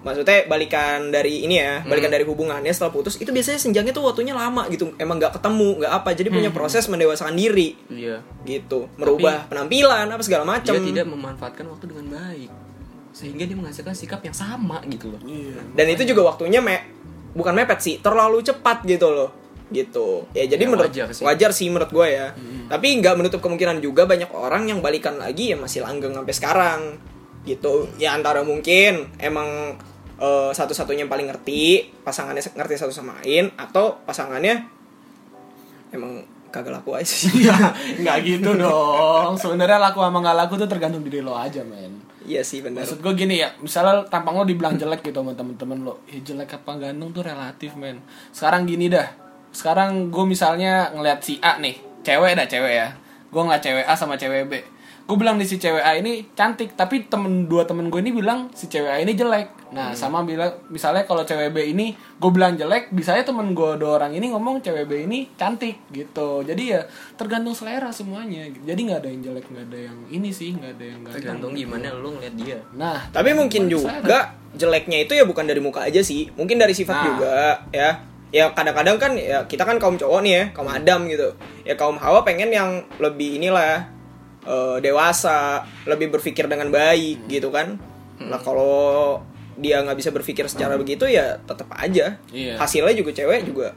maksudnya 0.00 0.44
balikan 0.44 1.08
dari 1.08 1.44
ini 1.44 1.56
ya, 1.56 1.80
balikan 1.82 2.08
dari 2.08 2.22
hubungannya 2.22 2.68
setelah 2.68 2.88
putus 2.90 3.16
itu 3.16 3.28
biasanya 3.28 3.56
senjangnya 3.56 3.90
tuh 3.90 4.04
waktunya 4.04 4.32
lama 4.32 4.64
gitu. 4.66 4.96
Emang 4.96 5.16
nggak 5.16 5.36
ketemu, 5.36 5.78
nggak 5.78 5.92
apa. 5.94 6.10
Jadi 6.12 6.28
punya 6.30 6.50
proses 6.50 6.84
mendewasakan 6.86 7.34
diri 7.34 7.76
Iya. 7.86 8.24
gitu, 8.42 8.88
merubah 8.94 9.44
penampilan 9.46 10.06
apa 10.06 10.20
segala 10.20 10.44
macam. 10.44 10.72
Dia 10.72 10.80
tidak 10.80 11.06
memanfaatkan 11.06 11.64
waktu 11.66 11.84
dengan 11.86 12.06
baik. 12.10 12.50
Sehingga 13.10 13.42
dia 13.42 13.54
menghasilkan 13.54 13.92
sikap 13.92 14.20
yang 14.20 14.32
sama 14.32 14.80
gitu 14.86 15.10
loh. 15.10 15.20
Dan 15.70 15.86
itu 15.88 16.02
juga 16.04 16.24
waktunya 16.26 16.58
me 16.58 16.80
bukan 17.30 17.52
mepet 17.52 17.78
sih, 17.78 17.94
terlalu 17.98 18.40
cepat 18.40 18.82
gitu 18.84 19.08
loh. 19.08 19.30
gitu 19.70 20.26
ya 20.34 20.50
jadi 20.50 20.58
Ya, 20.58 20.66
menurut 20.66 20.90
wajar 20.90 21.08
sih. 21.14 21.22
wajar 21.22 21.50
sih 21.54 21.70
menurut 21.70 21.94
gue 21.94 22.02
ya 22.10 22.34
tapi 22.66 22.90
nggak 22.90 23.14
menutup 23.14 23.38
kemungkinan 23.38 23.78
juga 23.78 24.02
banyak 24.02 24.26
orang 24.30 24.66
yang 24.66 24.82
balikan 24.82 25.14
lagi 25.14 25.54
ya 25.54 25.56
masih 25.56 25.86
langgeng 25.86 26.10
sampai 26.10 26.34
sekarang 26.34 26.80
gitu 27.40 27.86
ya 27.94 28.10
antara 28.10 28.42
mungkin 28.42 29.14
emang 29.16 29.78
eh, 30.20 30.50
satu-satunya 30.52 31.08
yang 31.08 31.12
paling 31.12 31.26
ngerti 31.32 31.90
pasangannya 32.04 32.44
ngerti 32.44 32.74
satu 32.76 32.92
sama 32.92 33.18
lain 33.24 33.50
atau 33.56 33.98
pasangannya 34.04 34.62
emang 35.90 36.22
kagak 36.50 36.82
laku 36.82 36.98
aja 36.98 37.06
sih 37.06 37.46
Iya, 37.46 37.54
nggak 38.02 38.16
gitu 38.26 38.50
dong. 38.58 39.38
Sebenarnya 39.38 39.78
laku 39.78 40.02
sama 40.02 40.18
nggak 40.18 40.36
laku 40.36 40.54
tuh 40.58 40.68
tergantung 40.68 41.06
diri 41.06 41.22
lo 41.22 41.38
aja, 41.38 41.62
men. 41.62 42.02
iya 42.20 42.44
sih 42.44 42.60
benar 42.60 42.84
Maksud 42.84 43.00
gue 43.00 43.14
gini 43.16 43.40
ya, 43.40 43.48
misalnya 43.64 44.04
tampang 44.06 44.36
lo 44.36 44.44
dibilang 44.44 44.76
jelek 44.76 45.00
gitu 45.00 45.24
sama 45.24 45.32
temen-temen 45.32 45.78
lo, 45.82 46.04
ya 46.04 46.20
jelek 46.20 46.60
apa 46.60 46.76
ganteng 46.76 47.10
tuh 47.16 47.24
relatif, 47.24 47.72
men. 47.80 48.02
Sekarang 48.34 48.68
gini 48.68 48.92
dah, 48.92 49.08
sekarang 49.56 50.12
gue 50.12 50.24
misalnya 50.28 50.92
ngeliat 50.92 51.24
si 51.24 51.40
A 51.40 51.56
nih, 51.56 51.80
cewek 52.04 52.36
dah 52.36 52.46
cewek 52.50 52.72
ya, 52.76 52.88
gue 53.32 53.40
ngeliat 53.40 53.62
cewek 53.64 53.84
A 53.88 53.94
sama 53.96 54.20
cewek 54.20 54.52
B, 54.52 54.52
gue 55.10 55.18
bilang 55.18 55.42
di 55.42 55.42
si 55.42 55.58
cewek 55.58 55.82
A 55.82 55.98
ini 55.98 56.22
cantik, 56.38 56.78
tapi 56.78 57.10
temen 57.10 57.50
dua 57.50 57.66
temen 57.66 57.90
gue 57.90 57.98
ini 57.98 58.14
bilang 58.14 58.46
si 58.54 58.70
cewek 58.70 58.86
A 58.86 59.02
ini 59.02 59.18
jelek. 59.18 59.74
Nah, 59.74 59.90
sama 59.90 60.22
bilang 60.22 60.54
misalnya 60.70 61.02
kalau 61.02 61.26
cewek 61.26 61.50
B 61.50 61.66
ini 61.74 61.98
gue 61.98 62.30
bilang 62.30 62.54
jelek, 62.54 62.94
bisanya 62.94 63.26
temen 63.26 63.50
gue 63.50 63.74
dua 63.74 63.98
orang 63.98 64.14
ini 64.14 64.30
ngomong 64.30 64.62
cewek 64.62 64.86
B 64.86 65.10
ini 65.10 65.26
cantik 65.34 65.82
gitu. 65.90 66.46
Jadi 66.46 66.78
ya 66.78 66.86
tergantung 67.18 67.58
selera 67.58 67.90
semuanya. 67.90 68.46
Jadi 68.62 68.80
nggak 68.86 69.02
ada 69.02 69.08
yang 69.10 69.22
jelek, 69.26 69.46
nggak 69.50 69.66
ada 69.66 69.78
yang 69.90 69.98
ini 70.14 70.30
sih, 70.30 70.54
nggak 70.54 70.78
ada 70.78 70.84
yang 70.86 71.00
ganteng. 71.02 71.14
tergantung 71.18 71.52
gimana 71.58 71.90
lu 71.90 72.14
ngeliat 72.14 72.34
dia 72.38 72.58
Nah, 72.78 73.10
Tapi 73.10 73.34
mungkin 73.34 73.66
juga 73.66 74.38
jeleknya 74.54 75.10
itu 75.10 75.18
ya 75.18 75.26
bukan 75.26 75.42
dari 75.42 75.58
muka 75.58 75.90
aja 75.90 75.98
sih, 76.06 76.30
mungkin 76.38 76.54
dari 76.62 76.70
sifat 76.70 76.94
Nah. 76.94 77.06
juga 77.10 77.34
ya. 77.74 77.90
Ya 78.30 78.46
kadang-kadang 78.54 78.94
kan 78.94 79.18
ya 79.18 79.42
kita 79.50 79.66
kan 79.66 79.82
kaum 79.82 79.98
cowok 79.98 80.22
nih 80.22 80.32
ya, 80.38 80.44
kaum 80.54 80.70
Adam 80.70 81.10
gitu. 81.10 81.34
Ya 81.66 81.74
kaum 81.74 81.98
Hawa 81.98 82.22
pengen 82.22 82.54
yang 82.54 82.86
lebih 83.02 83.42
inilah 83.42 83.90
eh, 84.50 84.78
dewasa, 84.82 85.62
lebih 85.86 86.10
berpikir 86.10 86.50
dengan 86.50 86.74
baik 86.74 87.30
gitu 87.30 87.54
kan. 87.54 87.78
Nah 88.18 88.40
kalau 88.42 89.22
dia 89.60 89.84
nggak 89.84 89.98
bisa 89.98 90.10
berpikir 90.10 90.48
secara 90.50 90.74
begitu 90.74 91.06
ya 91.06 91.38
tetap 91.46 91.70
aja. 91.78 92.18
Iya. 92.34 92.58
Hasilnya 92.58 92.94
juga 92.98 93.10
cewek 93.14 93.46
juga 93.46 93.68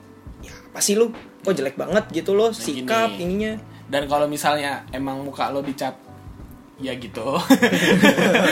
ya 0.44 0.52
apa 0.52 0.80
sih 0.84 1.00
lu 1.00 1.14
kok 1.44 1.56
jelek 1.56 1.80
banget 1.80 2.04
gitu 2.12 2.36
loh 2.36 2.52
sikap 2.52 3.14
gini. 3.16 3.24
ininya. 3.24 3.54
Dan 3.88 4.10
kalau 4.10 4.26
misalnya 4.26 4.88
emang 4.96 5.22
muka 5.22 5.54
lo 5.54 5.62
dicap 5.62 5.94
ya 6.82 6.98
gitu. 6.98 7.24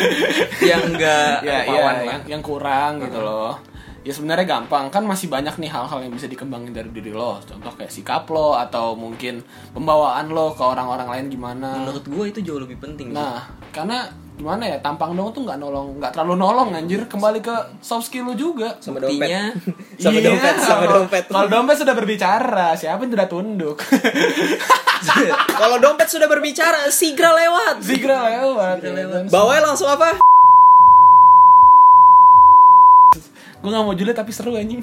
yang 0.69 0.93
enggak 0.93 1.41
ya, 1.41 1.65
ya 1.65 1.81
lah. 1.81 1.95
yang, 2.05 2.21
yang 2.37 2.41
kurang 2.43 3.01
gitu 3.01 3.17
loh. 3.17 3.70
Ya 4.01 4.09
sebenarnya 4.11 4.49
gampang 4.49 4.89
kan 4.89 5.05
masih 5.05 5.29
banyak 5.29 5.53
nih 5.55 5.69
hal-hal 5.69 6.01
yang 6.01 6.09
bisa 6.09 6.25
dikembangin 6.25 6.73
dari 6.73 6.89
diri 6.89 7.09
lo. 7.09 7.37
Contoh 7.39 7.69
kayak 7.71 7.89
sikap 7.89 8.25
lo 8.27 8.53
atau 8.55 8.93
mungkin 8.93 9.45
pembawaan 9.71 10.25
lo 10.27 10.51
ke 10.51 10.63
orang-orang 10.63 11.05
lain 11.07 11.25
gimana. 11.29 11.77
menurut 11.77 12.01
gue 12.03 12.25
itu 12.27 12.39
jauh 12.41 12.57
lebih 12.57 12.77
penting 12.77 13.13
sih. 13.13 13.15
Nah, 13.15 13.45
karena 13.69 14.09
gimana 14.33 14.65
ya 14.65 14.81
tampang 14.81 15.13
dong 15.13 15.29
tuh 15.29 15.45
nggak 15.45 15.53
nolong, 15.55 16.01
nggak 16.01 16.11
terlalu 16.11 16.33
nolong 16.35 16.73
anjir. 16.73 17.05
Kembali 17.05 17.39
ke 17.39 17.53
soft 17.77 18.09
skill 18.09 18.25
lo 18.25 18.33
juga. 18.33 18.73
Sama 18.81 18.97
Buktinya, 18.97 19.53
dompet. 19.53 19.77
sama 20.01 20.11
Iya, 20.11 20.25
dompet, 20.25 20.55
sama 20.57 20.73
kalau- 20.81 20.93
dompet. 20.97 21.23
Kalau 21.29 21.47
dompet 21.47 21.77
sudah 21.77 21.93
berbicara, 21.93 22.67
siapa 22.73 22.99
yang 22.99 23.11
tidak 23.11 23.29
tunduk? 23.29 23.77
Kalau 25.51 25.77
dompet 25.77 26.05
sudah 26.05 26.25
berbicara, 26.25 26.85
Sigra 26.89 27.33
lewat. 27.33 27.81
Zigra 27.81 28.21
lewat. 28.23 28.81
ya 28.81 29.05
kan? 29.07 29.25
Bawanya 29.29 29.61
langsung 29.67 29.89
apa? 29.89 30.17
Gue 33.61 33.69
gak 33.69 33.85
mau 33.85 33.93
julid 33.93 34.17
tapi 34.17 34.33
seru 34.33 34.57
anjing. 34.57 34.81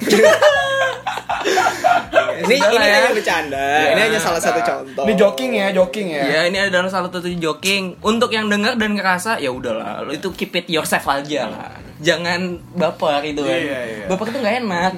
ini 2.39 2.55
ini 2.63 2.75
ya. 2.79 2.79
hanya 2.79 3.11
bercanda. 3.11 3.63
ini 3.91 4.01
hanya 4.07 4.19
salah 4.19 4.39
satu 4.39 4.59
contoh. 4.63 5.03
Ini 5.03 5.13
joking 5.19 5.51
ya, 5.51 5.67
joking 5.75 6.07
ya. 6.15 6.23
ya 6.23 6.41
ini 6.47 6.57
adalah 6.57 6.87
salah 6.87 7.11
satu 7.11 7.27
joking. 7.27 7.99
Untuk 7.99 8.31
yang 8.31 8.47
dengar 8.47 8.79
dan 8.79 8.95
ngerasa, 8.95 9.43
ya 9.43 9.51
udahlah, 9.51 10.07
lo 10.07 10.15
itu 10.15 10.31
keep 10.31 10.55
it 10.55 10.71
yourself 10.71 11.03
aja 11.11 11.51
lah. 11.51 11.75
Jangan 11.99 12.55
baper 12.79 13.19
itu 13.27 13.43
kan. 13.43 13.59
Iya, 13.59 13.79
iya. 13.83 14.05
Baper 14.07 14.31
itu 14.31 14.39
nggak 14.39 14.55
enak. 14.63 14.93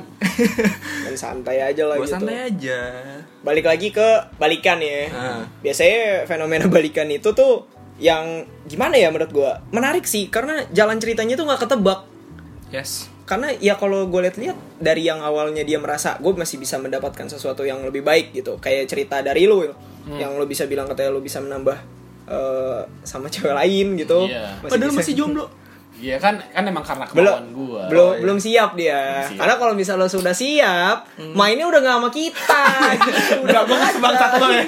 Dan 1.09 1.15
santai 1.17 1.57
aja 1.57 1.89
lah 1.89 1.97
Gue 1.97 2.05
gitu. 2.05 2.13
santai 2.13 2.45
aja. 2.45 2.79
Balik 3.41 3.65
lagi 3.65 3.89
ke 3.89 4.07
balikan 4.37 4.77
ya. 4.77 5.09
Ah. 5.09 5.41
Biasanya 5.65 6.29
fenomena 6.29 6.69
balikan 6.69 7.09
itu 7.09 7.33
tuh 7.33 7.65
yang 7.97 8.45
gimana 8.69 9.01
ya 9.01 9.09
menurut 9.09 9.33
gua? 9.33 9.51
Menarik 9.73 10.05
sih 10.05 10.29
karena 10.29 10.61
jalan 10.69 11.01
ceritanya 11.01 11.33
tuh 11.33 11.49
nggak 11.49 11.65
ketebak. 11.65 12.05
Yes. 12.69 13.09
Karena 13.31 13.47
ya 13.63 13.79
kalau 13.79 14.11
gue 14.11 14.27
lihat-lihat 14.27 14.83
dari 14.83 15.07
yang 15.07 15.23
awalnya 15.23 15.63
dia 15.63 15.79
merasa 15.79 16.19
gue 16.19 16.35
masih 16.35 16.59
bisa 16.59 16.75
mendapatkan 16.75 17.31
sesuatu 17.31 17.63
yang 17.63 17.79
lebih 17.87 18.03
baik 18.03 18.35
gitu. 18.35 18.59
Kayak 18.59 18.91
cerita 18.91 19.23
dari 19.23 19.47
lu 19.47 19.63
Will. 19.63 19.71
Hmm. 20.01 20.17
yang 20.17 20.33
lu 20.35 20.43
bisa 20.49 20.65
bilang 20.67 20.89
katanya 20.89 21.13
lu 21.15 21.21
bisa 21.23 21.39
menambah 21.39 21.77
eh, 22.27 22.81
sama 23.07 23.31
cewek 23.31 23.55
lain 23.55 23.95
gitu. 23.95 24.27
Iya. 24.27 24.59
Padahal 24.59 24.91
bisa- 24.91 24.99
masih 24.99 25.13
jomblo. 25.15 25.45
Iya 26.01 26.17
kan, 26.17 26.41
kan 26.41 26.63
emang 26.63 26.81
karena 26.81 27.05
belum 27.07 27.21
kemauan 27.29 27.47
gua. 27.53 27.81
belum 27.85 28.01
Oh, 28.01 28.09
iya. 28.09 28.19
belum 28.19 28.37
siap 28.37 28.69
dia 28.73 29.01
siap. 29.23 29.37
karena 29.37 29.53
kalau 29.55 29.73
misalnya 29.73 30.01
lo 30.01 30.09
sudah 30.09 30.33
siap 30.33 30.97
mainnya 31.31 31.63
udah 31.63 31.79
nggak 31.79 31.95
sama 31.95 32.09
kita 32.09 32.63
Udah 33.43 33.59
gue 33.61 33.77
gak 33.77 33.93
sebangsat 33.93 34.31
lo 34.35 34.47
ya. 34.49 34.63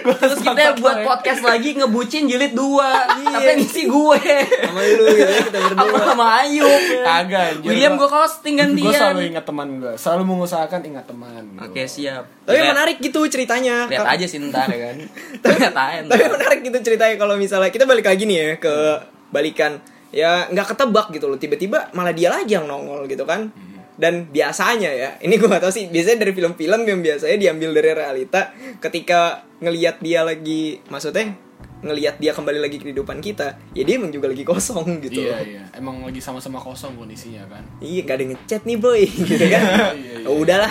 Gua 0.00 0.14
Terus 0.18 0.38
kita 0.38 0.62
buat 0.76 0.96
ya. 0.98 1.04
podcast 1.04 1.40
lagi 1.42 1.70
ngebucin 1.74 2.22
jilid 2.24 2.52
dua. 2.52 3.08
Tapi 3.08 3.46
yang 3.46 3.60
isi 3.60 3.82
gue. 3.84 4.20
sama 4.60 4.80
lu 4.82 5.04
gitu 5.06 5.16
ya 5.18 5.28
kita 5.42 5.58
Apa 5.58 5.68
berdua 5.74 6.00
sama 6.04 6.26
Ayub. 6.38 6.80
Kagak 7.00 7.42
anjir. 7.50 7.66
William 7.66 7.92
gue 7.94 8.08
costing 8.08 8.54
Gue 8.54 8.66
selalu 8.90 8.92
gantian. 8.92 9.30
ingat 9.30 9.44
teman 9.44 9.68
gue. 9.78 9.92
Selalu 9.94 10.22
mengusahakan 10.26 10.80
ingat 10.84 11.04
teman. 11.06 11.42
gitu. 11.48 11.64
Oke 11.64 11.82
siap. 11.86 12.24
tapi 12.42 12.56
Lihat- 12.58 12.70
menarik 12.70 12.96
gitu 12.98 13.20
ceritanya 13.26 13.76
Lihat 13.86 14.04
aja 14.06 14.26
sih 14.26 14.38
ntar 14.42 14.66
ya 14.66 14.78
kan. 14.86 14.96
Tapi 15.42 15.56
ntar. 15.66 16.16
menarik 16.28 16.60
gitu 16.62 16.78
ceritanya 16.82 17.16
kalau 17.16 17.34
misalnya 17.34 17.68
kita 17.68 17.84
balik 17.84 18.04
lagi 18.04 18.24
nih 18.24 18.36
ya 18.36 18.50
ke 18.58 18.74
balikan 19.28 19.80
ya 20.10 20.48
nggak 20.48 20.72
ketebak 20.72 21.12
gitu 21.12 21.26
loh 21.26 21.36
tiba-tiba 21.36 21.92
malah 21.92 22.12
dia 22.12 22.28
lagi 22.28 22.52
yang 22.52 22.64
nongol 22.64 23.04
gitu 23.04 23.22
kan 23.22 23.52
dan 23.98 24.30
biasanya 24.30 24.88
ya 24.88 25.10
ini 25.18 25.34
gue 25.34 25.44
gak 25.44 25.58
tahu 25.58 25.74
sih 25.74 25.90
biasanya 25.90 26.22
dari 26.22 26.30
film-film 26.30 26.86
yang 26.86 27.02
biasanya 27.02 27.34
diambil 27.34 27.74
dari 27.74 27.90
realita 27.92 28.54
ketika 28.78 29.42
ngelihat 29.58 29.98
dia 29.98 30.22
lagi 30.22 30.78
maksudnya 30.86 31.34
ngelihat 31.78 32.18
dia 32.18 32.30
kembali 32.30 32.58
lagi 32.58 32.78
ke 32.78 32.86
kehidupan 32.86 33.18
kita 33.18 33.58
ya 33.70 33.82
dia 33.82 33.98
emang 33.98 34.10
juga 34.10 34.30
lagi 34.30 34.42
kosong 34.42 34.98
gitu 34.98 35.22
Iya 35.22 35.38
iya. 35.42 35.62
Emang 35.74 36.02
lagi 36.02 36.18
sama-sama 36.18 36.58
kosong 36.58 36.94
kondisinya 36.94 37.42
kan. 37.46 37.62
iya 37.78 38.02
gak 38.02 38.18
ada 38.18 38.24
ngechat 38.30 38.62
nih 38.66 38.78
boy 38.78 39.02
gitu 39.30 39.46
kan 39.46 39.94
Iya, 39.94 40.22
iya. 40.22 40.26
Oh, 40.26 40.42
udahlah 40.42 40.70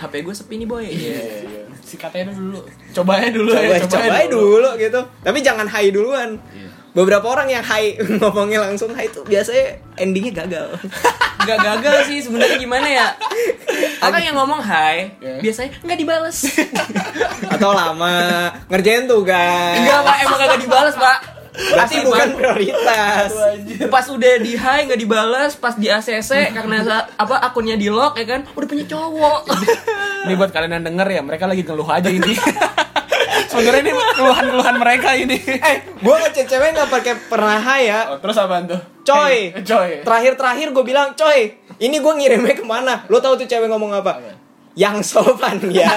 HP 0.00 0.24
gue 0.24 0.32
sepi 0.32 0.54
nih 0.56 0.64
boy. 0.64 0.82
Iya 0.82 1.20
iya. 1.44 1.62
Sikatnya 1.80 2.32
dulu. 2.32 2.64
Cobain 2.92 3.28
dulu 3.28 3.50
coba 3.50 3.64
ya. 3.70 3.84
coba 3.84 4.20
dulu 4.26 4.70
gitu 4.76 5.00
tapi 5.20 5.38
jangan 5.40 5.66
hai 5.66 5.90
duluan 5.90 6.40
Iya. 6.50 6.68
beberapa 6.92 7.22
orang 7.24 7.46
yang 7.46 7.62
hai 7.62 7.94
ngomongnya 8.18 8.62
langsung 8.62 8.90
hai 8.90 9.06
itu 9.06 9.22
biasanya 9.22 9.78
endingnya 9.96 10.32
gagal 10.40 10.68
Gak 11.40 11.56
gagal 11.58 11.96
sih 12.04 12.20
sebenarnya 12.20 12.58
gimana 12.58 12.84
ya? 12.84 13.08
Orang 14.04 14.20
yang 14.20 14.36
ngomong 14.36 14.60
hai, 14.60 15.08
Ya. 15.18 15.40
biasanya 15.40 15.72
nggak 15.80 15.98
dibales. 15.98 16.38
atau 17.48 17.72
lama 17.72 18.12
ngerjain 18.68 19.08
tugas 19.08 19.72
Enggak 19.74 20.00
pak, 20.02 20.16
emang 20.20 20.38
kagak 20.38 20.60
dibales 20.60 20.94
pak. 20.94 21.18
Berarti 21.50 21.96
bukan 22.00 22.28
prioritas 22.32 23.28
Pas 23.86 24.06
udah 24.06 24.32
di 24.38 24.54
hai 24.54 24.84
nggak 24.84 24.96
dibales, 24.96 25.52
pas 25.54 25.74
di 25.74 25.86
ACC 25.86 26.52
karena 26.52 26.80
apa 27.10 27.34
akunnya 27.40 27.74
di 27.74 27.86
lock 27.86 28.14
ya 28.14 28.26
kan, 28.28 28.46
udah 28.48 28.66
punya 28.66 28.86
cowok. 28.86 29.40
Ini 30.24 30.34
buat 30.34 30.48
kalian 30.48 30.72
yang 30.72 30.86
denger 30.86 31.08
ya, 31.10 31.20
mereka 31.20 31.44
lagi 31.44 31.62
ngeluh 31.62 31.86
aja 31.86 32.06
ini. 32.06 32.36
Sebenarnya 33.50 33.82
ini 33.82 33.92
keluhan-keluhan 34.14 34.76
mereka 34.76 35.10
ini. 35.12 35.34
eh 35.42 35.76
gue 35.82 36.14
ngechat 36.14 36.46
cewek 36.46 36.70
nggak 36.70 36.86
pakai 36.88 37.14
pernah 37.26 37.58
hai 37.58 37.82
ya 37.84 38.00
Oh, 38.08 38.18
terus 38.18 38.38
apaan 38.38 38.64
tuh? 38.64 38.78
coy 39.02 39.50
Eh, 39.56 39.64
coy. 39.64 39.90
terakhir 40.00 40.38
terakhir 40.38 40.70
gue 40.70 40.84
bilang 40.84 41.14
coy 41.14 41.58
ini 41.76 41.96
gue 41.98 42.12
ngirimnya 42.14 42.54
ke 42.54 42.62
mana 42.62 43.02
lo 43.06 43.18
tahu 43.18 43.34
tuh 43.36 43.48
cewek 43.48 43.66
ngomong 43.66 43.90
apa 43.92 44.22
yang 44.72 45.02
sopan 45.02 45.58
ya 45.66 45.90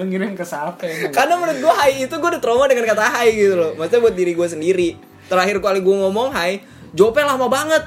Lu 0.00 0.08
ngirim 0.08 0.32
ke 0.32 0.40
siapa 0.40 0.80
ya? 0.80 1.12
Karena 1.12 1.36
menurut 1.36 1.60
gue 1.60 1.74
hai 1.76 2.08
itu 2.08 2.14
gue 2.16 2.28
udah 2.32 2.40
trauma 2.40 2.64
dengan 2.64 2.88
kata 2.88 3.04
hai 3.20 3.36
gitu 3.36 3.52
loh. 3.60 3.76
Maksudnya 3.76 4.00
buat 4.00 4.16
diri 4.16 4.32
gue 4.32 4.48
sendiri. 4.48 4.88
Terakhir 5.28 5.60
kali 5.60 5.84
gue 5.84 5.92
ngomong 5.92 6.32
hai, 6.32 6.64
jawabnya 6.96 7.36
lama 7.36 7.52
banget. 7.52 7.84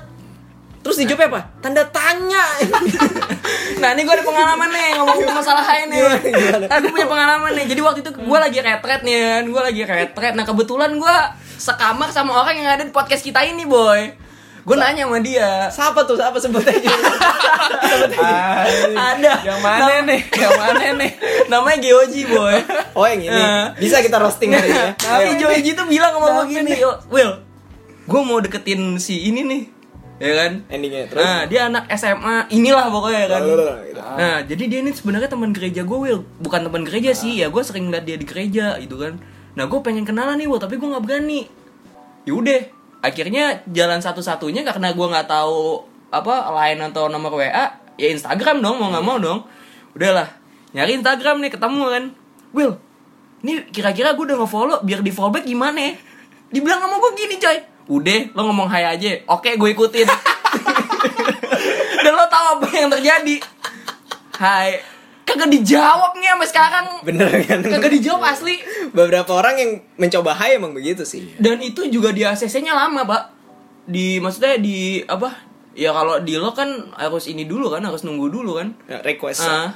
Terus 0.86 1.02
dijawabnya 1.02 1.28
apa? 1.34 1.42
Tanda 1.58 1.84
tanya. 1.90 2.46
Nah 3.74 3.92
ini 3.92 4.08
gue 4.08 4.16
ada 4.16 4.24
pengalaman 4.24 4.70
nih 4.72 4.96
ngomongin 4.96 5.28
masalah 5.28 5.60
hai 5.68 5.84
nih. 5.92 6.00
Gimana? 6.24 6.66
Aku 6.72 6.88
punya 6.96 7.04
pengalaman 7.04 7.52
nih. 7.52 7.66
Jadi 7.68 7.82
waktu 7.84 8.00
itu 8.00 8.12
gue 8.16 8.40
lagi 8.40 8.60
retret 8.64 9.02
nih 9.04 9.44
gue 9.44 9.62
lagi 9.62 9.84
retret. 9.84 10.34
Nah 10.40 10.48
kebetulan 10.48 10.96
gue 10.96 11.16
sekamar 11.60 12.08
sama 12.16 12.40
orang 12.40 12.56
yang 12.64 12.72
ada 12.80 12.88
di 12.88 12.96
podcast 12.96 13.28
kita 13.28 13.44
ini 13.44 13.68
boy. 13.68 14.23
Gue 14.64 14.76
nanya 14.80 15.04
sama 15.04 15.20
dia. 15.20 15.68
Siapa 15.68 16.00
tuh? 16.08 16.16
Siapa 16.16 16.40
sebut 16.40 16.64
aja? 16.64 16.88
Ada. 19.12 19.34
Yang 19.44 19.60
mana 19.60 19.94
nih? 20.08 20.22
Yang 20.32 20.54
mana 20.56 20.84
nih? 20.96 21.12
Namanya 21.52 21.78
Geoji 21.84 22.22
boy. 22.32 22.58
Oh 22.96 23.04
yang 23.04 23.28
ini. 23.28 23.44
Eh. 23.44 23.66
Bisa 23.76 24.00
kita 24.00 24.24
roasting 24.24 24.56
hari 24.56 24.72
ini 24.72 24.80
ya. 24.80 24.88
Tapi 25.04 25.36
Ayo. 25.36 25.40
Geoji 25.44 25.72
tuh 25.76 25.84
bilang 25.84 26.16
sama 26.16 26.28
gue 26.40 26.46
gini, 26.56 26.80
"Yo, 26.80 26.96
Will, 27.12 27.44
gue 28.08 28.22
mau 28.24 28.40
deketin 28.40 28.96
si 28.98 29.28
ini 29.28 29.44
nih. 29.44 29.64
ya 30.24 30.30
kan 30.40 30.52
endingnya 30.72 31.10
terus 31.10 31.26
nah 31.26 31.44
dia 31.44 31.68
anak 31.68 31.90
SMA 32.00 32.48
inilah 32.54 32.88
pokoknya 32.88 33.28
kan 33.28 33.44
Lalu, 33.44 33.66
gitu. 33.92 34.00
nah 34.00 34.36
jadi 34.46 34.64
dia 34.72 34.80
ini 34.80 34.92
sebenarnya 34.96 35.28
teman 35.28 35.52
gereja 35.52 35.82
gue 35.84 35.98
Will 36.00 36.22
bukan 36.40 36.64
teman 36.64 36.88
gereja 36.88 37.12
sih 37.12 37.44
ya 37.44 37.52
gue 37.52 37.60
sering 37.60 37.92
liat 37.92 38.08
dia 38.08 38.16
di 38.16 38.24
gereja 38.24 38.78
gitu 38.80 38.96
kan 39.04 39.20
nah 39.58 39.68
gue 39.68 39.80
pengen 39.84 40.08
kenalan 40.08 40.40
nih 40.40 40.48
Will 40.48 40.62
tapi 40.64 40.80
gue 40.80 40.86
nggak 40.86 41.04
berani 41.04 41.50
yaudah 42.24 42.62
akhirnya 43.04 43.68
jalan 43.68 44.00
satu-satunya 44.00 44.64
karena 44.64 44.96
gue 44.96 45.08
nggak 45.12 45.28
tahu 45.28 45.84
apa 46.08 46.48
lain 46.56 46.80
atau 46.88 47.12
nomor 47.12 47.36
WA 47.36 47.52
ya 48.00 48.08
Instagram 48.10 48.64
dong 48.64 48.80
mau 48.80 48.90
nggak 48.90 49.06
mau 49.06 49.20
dong. 49.20 49.44
Udahlah 49.92 50.32
nyari 50.72 50.98
Instagram 51.04 51.44
nih 51.44 51.52
ketemu 51.52 51.84
kan. 51.92 52.04
Will 52.56 52.80
ini 53.44 53.68
kira-kira 53.76 54.16
gue 54.16 54.24
udah 54.24 54.40
nge-follow 54.40 54.80
biar 54.88 55.04
di 55.04 55.12
follow 55.12 55.36
back 55.36 55.44
gimana 55.44 55.76
ya? 55.76 55.94
Dibilang 56.48 56.80
sama 56.80 56.96
gue 56.96 57.12
gini 57.20 57.36
coy. 57.44 57.58
Udah 57.92 58.32
lo 58.32 58.42
ngomong 58.48 58.72
hai 58.72 58.88
aja. 58.88 59.20
Oke 59.28 59.60
gue 59.60 59.70
ikutin. 59.76 60.08
Dan 62.08 62.14
lo 62.16 62.26
tau 62.32 62.56
apa 62.56 62.68
yang 62.72 62.88
terjadi. 62.88 63.44
Hai 64.40 64.93
kagak 65.34 65.50
dijawab 65.50 66.14
nih 66.14 66.30
sampai 66.30 66.50
sekarang. 66.54 66.86
Bener 67.02 67.30
kan? 67.50 67.60
Kagak 67.66 67.90
dijawab 67.90 68.22
asli. 68.30 68.62
Beberapa 68.94 69.34
orang 69.34 69.56
yang 69.58 69.72
mencoba 69.98 70.38
hai 70.38 70.62
emang 70.62 70.78
begitu 70.78 71.02
sih. 71.02 71.34
Dan 71.42 71.58
itu 71.66 71.90
juga 71.90 72.14
di 72.14 72.22
ACC-nya 72.22 72.78
lama 72.78 73.02
pak. 73.02 73.24
Di 73.90 74.22
maksudnya 74.22 74.62
di 74.62 75.02
apa? 75.10 75.34
Ya 75.74 75.90
kalau 75.90 76.22
di 76.22 76.38
lo 76.38 76.54
kan 76.54 76.94
harus 76.94 77.26
ini 77.26 77.50
dulu 77.50 77.74
kan 77.74 77.82
harus 77.82 78.06
nunggu 78.06 78.30
dulu 78.30 78.62
kan. 78.62 78.78
Ya, 78.86 79.02
request. 79.02 79.42
Ah, 79.42 79.74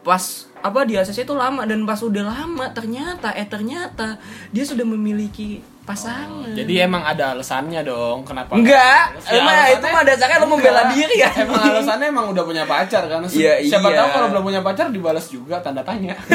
pas 0.00 0.48
apa 0.64 0.88
di 0.88 0.96
ACC 0.96 1.28
itu 1.28 1.36
lama. 1.36 1.68
Dan 1.68 1.84
pas 1.84 2.00
udah 2.00 2.24
lama 2.24 2.72
ternyata 2.72 3.36
eh 3.36 3.44
ternyata 3.44 4.16
dia 4.48 4.64
sudah 4.64 4.88
memiliki 4.88 5.60
pasangan 5.86 6.50
Jadi 6.50 6.72
emang 6.78 7.00
ada 7.00 7.30
alasannya 7.30 7.80
dong 7.80 8.20
kenapa? 8.22 8.52
enggak 8.52 9.04
Ya, 9.22 9.38
emang 9.38 9.54
alasannya- 9.54 9.72
itu 9.72 9.86
mah 9.88 10.02
dasarnya 10.02 10.36
lo 10.36 10.46
membela 10.48 10.82
Enggak. 10.82 10.92
diri 10.92 11.16
ya 11.16 11.30
Emang 11.38 11.62
alasannya 11.64 12.06
emang 12.08 12.26
udah 12.28 12.42
punya 12.42 12.64
pacar 12.64 13.02
kan. 13.04 13.22
Si- 13.24 13.38
Iya, 13.38 13.62
Siapa 13.62 13.88
iya. 13.88 13.96
tahu 13.96 14.08
kalau 14.10 14.26
belum 14.28 14.42
punya 14.44 14.60
pacar 14.60 14.90
dibalas 14.90 15.26
juga 15.26 15.56
tanda 15.60 15.80
tanya. 15.80 16.18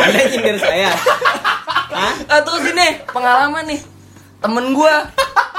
anda 0.00 0.20
nyindir 0.24 0.56
saya 0.56 0.90
Hah? 1.90 2.12
ah, 2.28 2.40
terus 2.40 2.64
ini 2.66 2.88
pengalaman 3.04 3.66
nih 3.66 3.80
temen 4.38 4.72
gua 4.72 5.04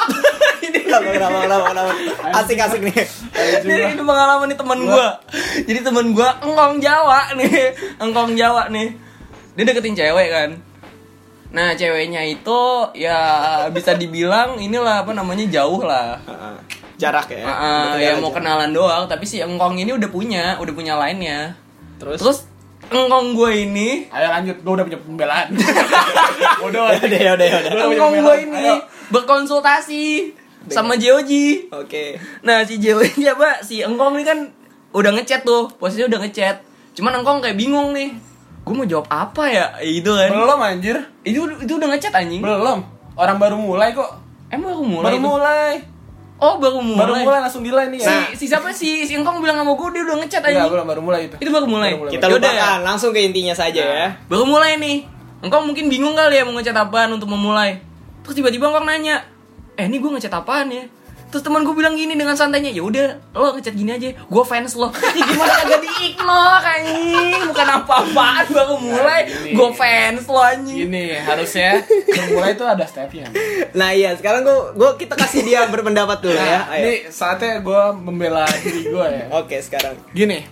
ini 0.65 0.79
kenapa 0.81 1.10
kenapa 1.12 1.38
kenapa 1.39 1.65
kenapa 1.67 1.91
asik 2.36 2.58
asik 2.58 2.81
nih 2.81 3.05
Ini, 3.62 3.74
ini 3.91 4.01
pengalaman 4.01 4.46
nih 4.46 4.55
temen 4.55 4.79
gua. 4.84 5.17
Jadi 5.60 5.79
temen 5.81 6.12
gua 6.12 6.36
engkong 6.39 6.77
Jawa 6.77 7.31
nih, 7.34 7.74
engkong 7.98 8.34
Jawa 8.34 8.67
nih. 8.67 8.91
Dia 9.53 9.63
deketin 9.63 9.93
cewek 9.93 10.27
kan. 10.29 10.50
Nah, 11.51 11.75
ceweknya 11.75 12.24
itu 12.24 12.60
ya 12.96 13.20
bisa 13.67 13.91
dibilang 13.93 14.55
inilah 14.55 15.03
apa 15.03 15.12
namanya 15.12 15.43
jauh 15.48 15.84
lah. 15.84 16.15
Heeh. 16.24 16.55
jarak 16.96 17.34
ya 17.34 17.41
ah, 17.41 17.98
Betul 17.98 18.05
ya 18.05 18.12
aja. 18.13 18.22
mau 18.22 18.29
kenalan 18.29 18.72
doang, 18.72 19.10
tapi 19.10 19.25
si 19.25 19.41
engkong 19.41 19.74
ini 19.74 19.89
udah 19.89 20.05
punya, 20.08 20.55
udah 20.62 20.70
punya 20.70 20.93
lainnya. 20.96 21.58
terus 21.98 22.22
Terus 22.22 22.38
engkong 22.88 23.34
gue 23.34 23.51
ini, 23.65 24.05
Ayo 24.13 24.29
lanjut, 24.29 24.62
gue 24.62 24.74
udah 24.77 24.86
punya 24.86 25.00
pembelaan. 25.01 25.50
udah, 26.70 26.93
ya 26.93 27.01
udah 27.01 27.20
ya 27.20 27.31
udah 27.34 27.48
ya 27.48 27.58
udah 27.58 27.72
engkong 27.89 28.15
gue 28.22 28.36
ini 28.46 28.70
Ayo. 28.70 28.86
berkonsultasi 29.10 30.05
sama 30.70 30.93
Joji. 30.93 31.74
oke 31.74 32.22
Nah 32.46 32.62
si 32.62 32.77
Joji 32.77 33.25
apa 33.25 33.65
si 33.65 33.81
Engkong 33.81 34.13
ini 34.13 34.22
kan 34.22 34.53
udah 34.93 35.10
ngechat 35.17 35.41
tuh 35.41 35.74
posisinya 35.81 36.05
udah 36.05 36.20
ngechat 36.22 36.62
cuman 36.93 37.17
Engkong 37.17 37.41
kayak 37.41 37.58
bingung 37.58 37.98
nih 37.98 38.13
gue 38.61 38.73
mau 38.73 38.85
jawab 38.85 39.07
apa 39.07 39.43
ya 39.45 39.65
itu 39.79 40.05
kan 40.07 40.29
Belum 40.29 40.59
anjir. 40.59 40.97
itu 41.21 41.41
itu 41.57 41.71
udah 41.71 41.87
ngechat 41.89 42.13
anjing 42.13 42.39
Belum. 42.39 42.79
Orang 43.13 43.37
baru 43.37 43.55
mulai 43.55 43.91
kok. 43.91 44.07
emang 44.47 44.71
baru 44.71 44.83
mulai 44.83 45.03
baru 45.03 45.17
tuh? 45.17 45.23
mulai. 45.27 45.71
oh 46.37 46.55
baru 46.57 46.77
mulai 46.79 46.99
Baru 46.99 47.13
mulai 47.19 47.39
langsung 47.41 47.61
di 47.61 47.69
line 47.69 47.89
nih 47.89 47.99
si 47.99 48.07
ya. 48.07 48.19
si 48.31 48.45
siapa 48.47 48.69
si 48.69 48.89
si 49.03 49.13
Engkong 49.13 49.39
bilang 49.39 49.57
sama 49.57 49.71
gue 49.71 49.87
dia 49.91 50.03
udah 50.03 50.17
ngechat 50.19 50.41
Enggak, 50.41 50.53
anjing 50.55 50.71
belum 50.71 50.87
baru 50.87 51.01
mulai 51.01 51.21
itu. 51.23 51.35
itu 51.37 51.49
baru 51.49 51.67
mulai, 51.67 51.89
Baru 51.91 51.99
mulai. 52.01 52.11
kita 52.11 52.25
lupakan 52.27 52.53
ya. 52.55 52.71
langsung 52.81 53.09
ke 53.09 53.19
intinya 53.21 53.53
saja 53.53 53.81
ya 53.81 54.07
baru 54.25 54.45
mulai 54.45 54.77
nih 54.77 54.97
Engkong 55.41 55.65
mungkin 55.65 55.85
bingung 55.87 56.13
kali 56.13 56.37
ya 56.37 56.45
mau 56.45 56.53
ngechat 56.53 56.75
apaan 56.75 57.09
untuk 57.11 57.25
memulai 57.27 57.81
terus 58.21 58.35
tiba-tiba 58.35 58.67
Engkong 58.67 58.85
nanya 58.85 59.25
eh 59.73 59.85
ini 59.85 59.97
gue 59.97 60.09
ngechat 60.11 60.29
apaan 60.31 60.69
ya 60.69 60.85
terus 61.31 61.41
teman 61.41 61.63
gue 61.63 61.71
bilang 61.71 61.95
gini 61.95 62.13
dengan 62.13 62.35
santainya 62.35 62.69
ya 62.69 62.83
udah 62.83 63.07
lo 63.31 63.55
ngechat 63.55 63.71
gini 63.71 63.89
aja 63.89 64.11
gue 64.11 64.43
fans 64.43 64.75
lo 64.75 64.91
Ih, 64.91 65.23
gimana 65.23 65.53
kagak 65.57 65.79
diignore 65.81 66.59
anjing 66.61 67.41
bukan 67.47 67.67
apa-apaan 67.73 68.45
baru 68.47 68.75
mulai 68.77 69.21
gini. 69.25 69.55
gue 69.55 69.69
fans 69.71 70.23
lo 70.25 70.38
anjing 70.38 70.79
Gini, 70.83 71.15
harusnya 71.15 71.79
mulai 72.29 72.51
itu 72.51 72.63
ada 72.63 72.83
stepnya. 72.83 73.31
nah 73.71 73.89
iya 73.89 74.11
sekarang 74.13 74.43
gua 74.43 74.71
gua 74.73 74.91
kita 74.93 75.15
kasih 75.15 75.41
dia 75.41 75.65
berpendapat 75.65 76.19
dulu 76.19 76.35
ya 76.35 76.43
Nah, 76.61 76.73
ayo 76.73 76.83
ini 76.83 76.93
saatnya 77.09 77.59
gue 77.59 77.81
membela 77.96 78.44
diri 78.57 78.83
gue 78.85 79.05
ya. 79.07 79.25
oke 79.33 79.55
sekarang 79.57 79.96
Gini, 80.11 80.44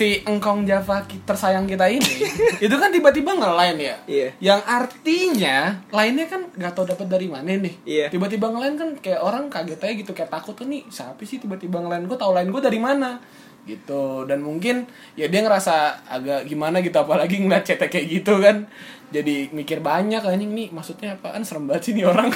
si 0.00 0.24
engkong 0.24 0.64
Java 0.64 1.04
tersayang 1.04 1.68
kita 1.68 1.84
ini, 1.92 2.24
itu 2.64 2.72
kan 2.80 2.88
tiba-tiba 2.88 3.36
nge-line 3.36 3.78
ya. 3.84 3.96
Iya. 4.08 4.28
Yang 4.40 4.60
artinya, 4.64 5.56
lainnya 5.92 6.24
kan 6.24 6.48
nggak 6.56 6.72
tahu 6.72 6.88
dapat 6.88 7.04
dari 7.04 7.28
mana 7.28 7.52
nih. 7.52 7.74
Iya. 7.84 8.06
Tiba-tiba 8.08 8.48
nge-line 8.48 8.76
kan 8.80 8.88
kayak 8.96 9.20
orang 9.20 9.52
kaget 9.52 9.76
aja 9.76 9.94
gitu, 10.00 10.12
kayak 10.16 10.32
takut 10.32 10.56
tuh 10.56 10.64
nih, 10.64 10.88
siapa 10.88 11.20
sih 11.28 11.36
tiba-tiba 11.36 11.84
nge-line 11.84 12.08
gue, 12.08 12.16
tahu 12.16 12.32
line 12.32 12.48
gue 12.48 12.62
dari 12.64 12.80
mana? 12.80 13.20
gitu 13.68 14.24
dan 14.24 14.40
mungkin 14.40 14.88
ya 15.20 15.28
dia 15.28 15.44
ngerasa 15.44 16.08
agak 16.08 16.48
gimana 16.48 16.80
gitu 16.80 16.96
apalagi 16.96 17.44
ngeliat 17.44 17.60
chatnya 17.60 17.92
kayak 17.92 18.06
gitu 18.08 18.40
kan 18.40 18.64
jadi 19.12 19.52
mikir 19.52 19.84
banyak 19.84 20.24
anjing 20.24 20.56
nih 20.56 20.72
maksudnya 20.72 21.20
apaan 21.20 21.44
serem 21.44 21.68
banget 21.68 21.90
sih 21.90 21.92
nih 21.92 22.08
orang 22.08 22.32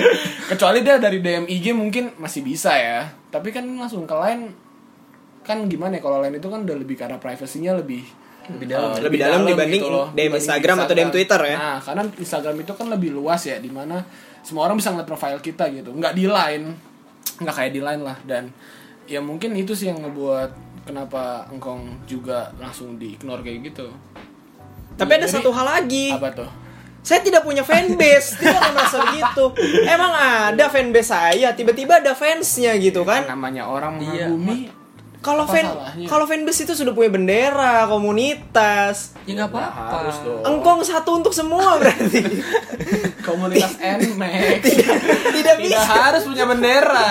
kecuali 0.54 0.86
dia 0.86 1.02
dari 1.02 1.18
DM 1.18 1.50
IG 1.50 1.74
mungkin 1.74 2.14
masih 2.22 2.46
bisa 2.46 2.78
ya 2.78 3.10
tapi 3.34 3.50
kan 3.50 3.66
langsung 3.66 4.06
ke 4.06 4.14
line 4.14 4.67
kan 5.48 5.64
gimana 5.64 5.96
ya 5.96 6.02
kalau 6.02 6.20
lain 6.20 6.36
itu 6.36 6.44
kan 6.46 6.60
udah 6.62 6.76
lebih 6.76 6.94
karena 6.94 7.16
privasinya 7.16 7.72
lebih 7.74 8.04
Lebih 8.48 8.66
dalam. 8.66 8.88
eh, 8.90 9.00
Lebih 9.02 9.18
dalam 9.18 9.40
dibanding 9.42 9.82
DM 9.82 9.92
dibanding 10.08 10.32
Instagram 10.36 10.76
atau 10.78 10.94
DM 10.94 11.10
Twitter 11.10 11.40
ya. 11.42 11.56
Nah, 11.58 11.78
karena 11.78 12.02
Instagram 12.14 12.56
itu 12.58 12.72
kan 12.72 12.86
lebih 12.88 13.10
luas 13.10 13.40
ya, 13.42 13.56
di 13.56 13.68
mana 13.68 14.00
semua 14.40 14.64
orang 14.64 14.76
bisa 14.76 14.88
ngeliat 14.88 15.04
profile 15.04 15.36
kita 15.38 15.68
gitu, 15.68 15.90
nggak 15.90 16.12
di 16.12 16.24
line, 16.24 16.66
nggak 17.38 17.54
kayak 17.54 17.72
di 17.72 17.80
line 17.80 18.00
lah. 18.00 18.16
Dan 18.22 18.48
ya 19.04 19.20
mungkin 19.20 19.52
itu 19.52 19.72
sih 19.72 19.88
yang 19.88 20.00
ngebuat 20.00 20.50
kenapa 20.84 21.44
engkong 21.48 22.00
juga 22.04 22.48
langsung 22.56 22.96
di 22.96 23.12
ignore 23.14 23.40
kayak 23.40 23.60
gitu. 23.66 23.88
tapi 24.96 25.12
ada 25.12 25.24
Jadi- 25.24 25.36
satu 25.38 25.52
hal 25.52 25.66
lagi 25.68 26.08
Apa 26.10 26.32
tuh? 26.34 26.50
saya 26.98 27.20
tidak 27.20 27.40
punya 27.40 27.62
fanbase 27.62 28.34
tidak 28.34 28.58
akan 28.58 28.72
merasa 28.74 28.98
begitu 29.06 29.44
emang 29.86 30.12
ada 30.48 30.64
fanbase 30.66 31.06
saya 31.06 31.48
tiba-tiba 31.52 32.00
ada 32.00 32.12
fansnya 32.12 32.74
gitu 32.76 33.04
kan 33.04 33.22
Namanya 33.24 33.64
orang 33.64 34.00
Iya, 34.00 34.26
mengagumi. 34.26 34.72
Kalau 35.28 35.44
fan 35.44 35.66
kalau 36.08 36.24
fanbase 36.24 36.64
itu 36.64 36.72
sudah 36.72 36.96
punya 36.96 37.12
bendera 37.12 37.84
komunitas. 37.84 39.12
Ya 39.28 39.44
nggak 39.44 39.52
apa-apa. 39.52 39.82
Harus 40.00 40.16
dong. 40.24 40.40
engkong 40.48 40.80
satu 40.80 41.20
untuk 41.20 41.36
semua 41.36 41.76
berarti. 41.76 42.24
Komunitas 43.28 43.76
NMAX. 43.76 44.64
Tidak 45.38 45.56
tidak 45.60 45.84
bisa. 45.84 45.84
harus 45.84 46.22
punya 46.24 46.44
bendera, 46.48 47.08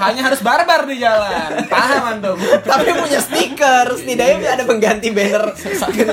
hanya 0.00 0.32
harus 0.32 0.40
barbar 0.40 0.88
di 0.88 0.96
jalan. 0.96 1.68
Paham 1.68 2.02
antum? 2.16 2.36
tapi 2.64 2.90
punya 2.96 3.20
stiker 3.20 3.86
setidaknya 3.92 4.56
ada 4.56 4.64
pengganti 4.64 5.12
banner. 5.12 5.52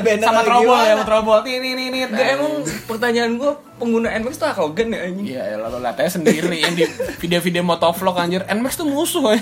Banner 0.03 0.27
sama 0.27 0.41
trobol 0.43 0.81
ya, 0.83 0.95
trobol. 1.07 1.39
Ini 1.47 1.67
ini 1.75 1.83
ini. 1.89 1.99
Emang 2.11 2.67
pertanyaan 2.85 3.39
gue 3.39 3.51
pengguna 3.75 4.07
NMAX 4.13 4.35
tuh 4.35 4.47
arogan 4.47 4.87
ya 4.89 4.99
anjing 5.03 5.25
Iya, 5.27 5.41
ya 5.45 5.55
lo 5.57 5.77
lihat 5.77 5.97
aja 5.97 6.15
sendiri 6.15 6.47
yang 6.55 6.73
di 6.73 6.87
video-video 7.17 7.59
motovlog 7.59 8.15
anjir. 8.15 8.41
Nmax 8.41 8.75
tuh 8.75 8.87
musuh. 8.87 9.31
ya. 9.31 9.39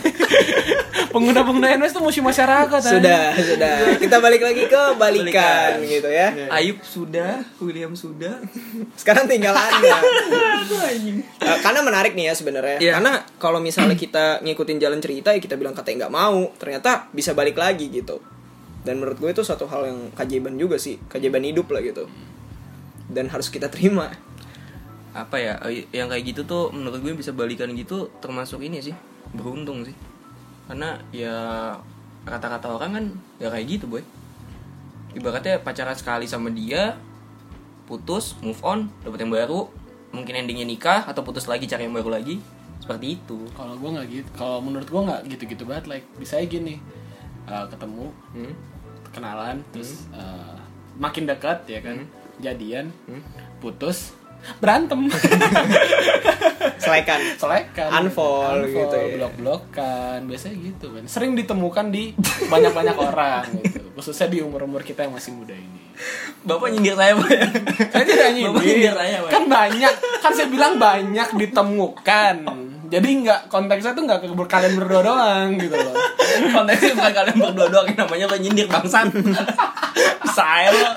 Pengguna-pengguna 1.13 1.77
Nmax 1.77 1.93
tuh 1.93 2.01
musuh 2.01 2.19
masyarakat. 2.19 2.73
anjir. 2.75 2.97
sudah 2.97 3.21
sudah 3.37 3.73
kita 3.95 4.17
balik 4.17 4.41
lagi 4.41 4.65
ke 4.65 4.81
balikan 4.95 5.77
Balikan. 5.77 5.85
gitu 5.85 6.09
ya 6.09 6.27
Ayub 6.49 6.81
sudah 6.81 7.45
William 7.59 7.93
sudah 7.93 8.41
sekarang 8.95 9.25
tinggal 9.25 9.53
anda 9.53 9.97
Eh, 11.43 11.59
karena 11.59 11.79
menarik 11.81 12.13
nih 12.13 12.31
ya 12.31 12.33
sebenarnya 12.33 12.77
Iya. 12.79 12.91
karena 12.97 13.13
kalau 13.37 13.59
misalnya 13.59 13.93
kita 13.93 14.41
ngikutin 14.41 14.79
jalan 14.79 14.97
cerita 14.97 15.29
ya 15.29 15.39
kita 15.39 15.53
bilang 15.53 15.75
katanya 15.75 16.07
nggak 16.07 16.13
mau 16.15 16.49
ternyata 16.55 17.11
bisa 17.11 17.31
balik 17.31 17.55
lagi 17.55 17.91
gitu 17.91 18.17
dan 18.81 18.97
menurut 18.97 19.15
gue 19.15 19.29
itu 19.29 19.43
satu 19.43 19.67
hal 19.67 19.85
yang 19.85 19.99
keajaiban 20.13 20.55
juga 20.55 20.75
sih 20.75 20.97
keajaiban 21.05 21.43
hidup 21.43 21.67
lah 21.69 21.81
gitu 21.81 22.07
dan 23.13 23.29
harus 23.29 23.47
kita 23.47 23.69
terima. 23.69 24.11
Apa 25.13 25.37
ya 25.37 25.53
eh, 25.69 25.85
yang 25.93 26.09
kayak 26.09 26.33
gitu 26.33 26.41
tuh 26.43 26.73
menurut 26.73 26.99
gue 26.99 27.13
bisa 27.13 27.29
balikan 27.29 27.69
gitu 27.77 28.09
termasuk 28.17 28.65
ini 28.65 28.81
sih 28.81 28.95
beruntung 29.31 29.85
sih. 29.85 29.95
Karena 30.65 30.97
ya 31.13 31.37
kata-kata 32.25 32.67
orang 32.73 32.91
kan 32.91 33.05
ya 33.37 33.47
kayak 33.53 33.65
gitu 33.79 33.85
boy. 33.87 34.03
Ibaratnya 35.13 35.61
pacaran 35.61 35.93
sekali 35.93 36.25
sama 36.25 36.49
dia 36.49 36.97
putus 37.85 38.33
move 38.41 38.57
on 38.65 38.89
dapet 39.05 39.21
yang 39.21 39.29
baru 39.29 39.69
mungkin 40.13 40.33
endingnya 40.33 40.65
nikah 40.65 41.05
atau 41.05 41.21
putus 41.25 41.45
lagi 41.49 41.65
cari 41.65 41.85
yang 41.85 41.93
baru 41.93 42.17
lagi 42.17 42.41
seperti 42.83 43.15
itu. 43.15 43.47
Kalau 43.55 43.79
gue 43.79 43.89
nggak 43.95 44.07
gitu, 44.11 44.29
kalau 44.35 44.57
menurut 44.59 44.87
gue 44.91 45.01
nggak 45.07 45.21
gitu-gitu 45.31 45.63
banget. 45.63 45.85
Like 45.87 46.05
bisa 46.19 46.35
aja 46.37 46.47
gini, 46.47 46.83
eh, 47.47 47.65
ketemu, 47.71 48.11
hmm? 48.35 48.53
kenalan, 49.15 49.63
terus 49.71 50.05
eh, 50.11 50.57
makin 50.99 51.23
dekat 51.23 51.63
ya 51.65 51.79
kan, 51.79 52.03
jadian, 52.41 52.89
putus, 53.61 54.13
berantem. 54.61 55.07
selek-selekan. 56.83 57.19
selekan 57.39 57.89
Unfollow 58.03 58.67
gitu 58.67 58.97
ya. 58.97 59.15
blok 59.15 59.33
blokan 59.39 60.19
biasanya 60.27 60.55
gitu 60.59 60.91
kan 60.91 61.03
sering 61.07 61.31
ditemukan 61.39 61.85
di 61.89 62.11
banyak 62.51 62.71
banyak 62.75 62.97
orang 62.99 63.43
gitu 63.63 63.87
khususnya 63.95 64.27
di 64.27 64.37
umur 64.43 64.67
umur 64.67 64.83
kita 64.83 65.07
yang 65.07 65.15
masih 65.15 65.31
muda 65.31 65.55
ini 65.55 65.81
Bapak 66.43 66.75
nyindir 66.75 66.97
saya, 66.99 67.15
Pak. 67.15 67.29
ya? 67.29 67.47
saya 67.87 68.03
tidak 68.03 68.27
Bapak 68.27 68.35
nyindir 68.35 68.63
nyindir 68.67 68.95
saya, 68.99 69.17
Pak. 69.23 69.31
kan 69.31 69.43
banyak 69.47 69.93
kan 70.19 70.31
saya 70.35 70.47
bilang 70.51 70.73
banyak 70.75 71.29
ditemukan 71.39 72.35
jadi 72.91 73.09
nggak 73.25 73.41
konteksnya 73.49 73.91
tuh 73.95 74.03
nggak 74.05 74.19
ke 74.21 74.27
kalian 74.45 74.73
berdua 74.77 75.01
doang 75.01 75.49
gitu 75.57 75.73
loh 75.73 75.95
Konteksnya 76.33 76.93
bukan 76.97 77.13
kalian 77.13 77.37
berdua 77.37 77.67
doang 77.69 77.87
namanya 77.93 78.25
lo 78.29 78.37
nyindir 78.41 78.65
bangsat. 78.65 79.13
saya 80.37 80.69
lo. 80.73 80.89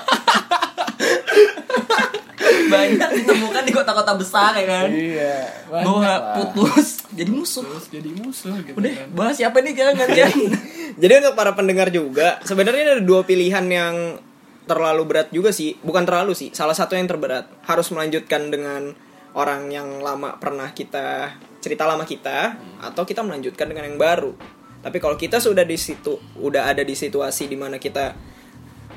Banyak 2.71 3.09
ditemukan 3.23 3.63
di 3.65 3.73
kota-kota 3.73 4.13
besar 4.15 4.53
ya 4.55 4.65
kan. 4.67 4.87
iya 4.91 5.35
Bahwa 5.67 6.37
putus 6.37 7.03
jadi 7.11 7.31
musuh. 7.31 7.63
terus 7.65 7.87
jadi 7.89 8.09
musuh 8.13 8.55
gitu 8.63 8.77
Udah, 8.77 8.91
kan. 8.93 9.07
bahas 9.15 9.35
siapa 9.39 9.57
nih 9.63 9.73
jangan 9.73 9.93
gantian. 10.05 10.31
Jadi 11.01 11.13
untuk 11.21 11.37
para 11.37 11.53
pendengar 11.53 11.93
juga, 11.93 12.41
sebenarnya 12.41 12.97
ada 12.97 13.03
dua 13.05 13.21
pilihan 13.21 13.61
yang 13.69 14.17
terlalu 14.65 15.03
berat 15.05 15.29
juga 15.29 15.53
sih. 15.53 15.77
Bukan 15.77 16.09
terlalu 16.09 16.33
sih, 16.33 16.49
salah 16.57 16.73
satu 16.73 16.97
yang 16.97 17.05
terberat. 17.05 17.45
Harus 17.69 17.93
melanjutkan 17.93 18.49
dengan 18.49 18.97
orang 19.37 19.69
yang 19.69 20.01
lama 20.01 20.41
pernah 20.41 20.73
kita 20.73 21.37
cerita 21.61 21.85
lama 21.85 22.01
kita 22.01 22.57
atau 22.81 23.05
kita 23.05 23.21
melanjutkan 23.21 23.69
dengan 23.69 23.93
yang 23.93 23.99
baru. 24.01 24.33
Tapi 24.81 24.97
kalau 24.97 25.13
kita 25.19 25.37
sudah 25.37 25.61
di 25.61 25.77
situ, 25.77 26.17
udah 26.41 26.69
ada 26.73 26.81
di 26.81 26.97
situasi 26.97 27.45
di 27.45 27.57
mana 27.59 27.77
kita 27.77 28.17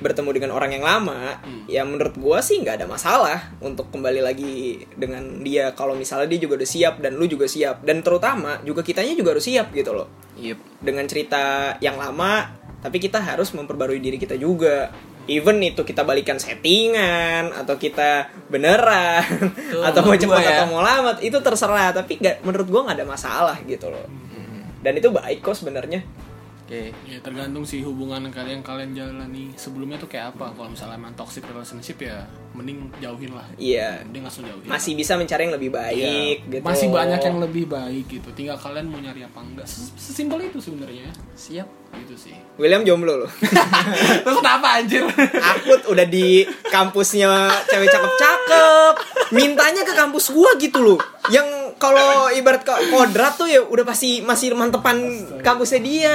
bertemu 0.00 0.30
dengan 0.32 0.50
orang 0.56 0.72
yang 0.74 0.84
lama, 0.84 1.38
ya 1.68 1.84
menurut 1.84 2.16
gua 2.16 2.40
sih 2.40 2.58
nggak 2.60 2.82
ada 2.82 2.86
masalah 2.88 3.52
untuk 3.60 3.92
kembali 3.92 4.20
lagi 4.24 4.84
dengan 4.96 5.44
dia. 5.44 5.76
Kalau 5.76 5.92
misalnya 5.94 6.26
dia 6.26 6.40
juga 6.42 6.60
udah 6.60 6.68
siap 6.68 6.94
dan 7.04 7.20
lu 7.20 7.28
juga 7.28 7.46
siap. 7.46 7.84
Dan 7.84 8.00
terutama 8.00 8.58
juga 8.64 8.80
kitanya 8.80 9.12
juga 9.12 9.36
harus 9.36 9.44
siap 9.44 9.70
gitu 9.76 9.92
loh. 9.92 10.08
Yep. 10.40 10.80
dengan 10.80 11.04
cerita 11.04 11.76
yang 11.84 12.00
lama 12.00 12.48
tapi 12.80 12.96
kita 12.96 13.20
harus 13.20 13.52
memperbarui 13.52 14.00
diri 14.00 14.16
kita 14.16 14.40
juga. 14.40 14.88
Even 15.28 15.60
itu 15.60 15.84
kita 15.84 16.02
balikan 16.02 16.40
settingan 16.40 17.52
atau 17.52 17.76
kita 17.76 18.32
beneran 18.48 19.52
Tuh, 19.68 19.84
atau 19.84 20.00
mau 20.02 20.16
cepat 20.16 20.42
ya. 20.42 20.50
atau 20.56 20.66
mau 20.72 20.80
lambat 20.80 21.20
itu 21.20 21.36
terserah. 21.44 21.92
Tapi 21.92 22.18
nggak 22.18 22.36
menurut 22.42 22.66
gua 22.72 22.80
nggak 22.88 22.98
ada 22.98 23.06
masalah 23.06 23.56
gitu 23.68 23.92
loh. 23.92 24.08
Dan 24.80 24.96
itu 24.96 25.12
baik 25.12 25.44
kok 25.44 25.60
sebenarnya 25.60 26.00
Oke. 26.70 26.94
Ya 27.04 27.18
tergantung 27.18 27.66
sih 27.66 27.82
hubungan 27.82 28.30
kalian 28.30 28.62
kalian 28.62 28.94
jalani 28.94 29.50
sebelumnya 29.54 29.98
tuh 29.98 30.06
kayak 30.06 30.30
apa. 30.32 30.54
Kalau 30.54 30.70
misalnya 30.70 30.94
emang 30.96 31.10
toxic 31.12 31.42
relationship 31.42 31.98
ya 31.98 32.22
mending 32.50 32.90
jauhin 32.98 33.30
lah. 33.30 33.46
iya 33.56 34.02
Mending 34.02 34.22
langsung 34.22 34.42
jauhin. 34.42 34.66
masih 34.66 34.94
bisa 34.94 35.14
mencari 35.14 35.46
yang 35.46 35.54
lebih 35.54 35.70
baik 35.70 35.94
Iya, 35.96 36.46
gitu 36.50 36.62
Masih 36.62 36.86
banyak 36.88 37.20
yang 37.20 37.38
lebih 37.40 37.64
baik 37.66 38.04
gitu. 38.06 38.28
Tinggal 38.30 38.54
kalian 38.54 38.86
mau 38.86 38.98
nyari 38.98 39.22
apa 39.22 39.38
enggak. 39.40 39.66
Ses- 39.66 39.90
Sesimpel 39.96 40.46
itu 40.46 40.58
sebenarnya. 40.58 41.10
Siap. 41.32 41.66
Gitu 41.96 42.14
sih. 42.16 42.34
William 42.54 42.82
jomblo 42.82 43.18
loh 43.18 43.30
Terus 44.22 44.36
kenapa 44.36 44.78
anjir? 44.78 45.02
Akut 45.36 45.82
udah 45.86 46.06
di 46.06 46.42
kampusnya 46.64 47.30
cewek 47.66 47.90
cakep-cakep 47.90 48.94
mintanya 49.30 49.82
ke 49.82 49.90
kampus 49.92 50.30
gua 50.30 50.54
gitu 50.54 50.78
loh 50.80 50.98
yang 51.28 51.46
kalau 51.76 52.30
ibarat 52.30 52.60
ke 52.60 52.70
kodrat 52.90 53.34
tuh 53.34 53.46
ya 53.46 53.58
udah 53.60 53.82
pasti 53.82 54.20
masih 54.20 54.52
mantepan 54.52 55.00
kampusnya 55.40 55.80
dia 55.80 56.12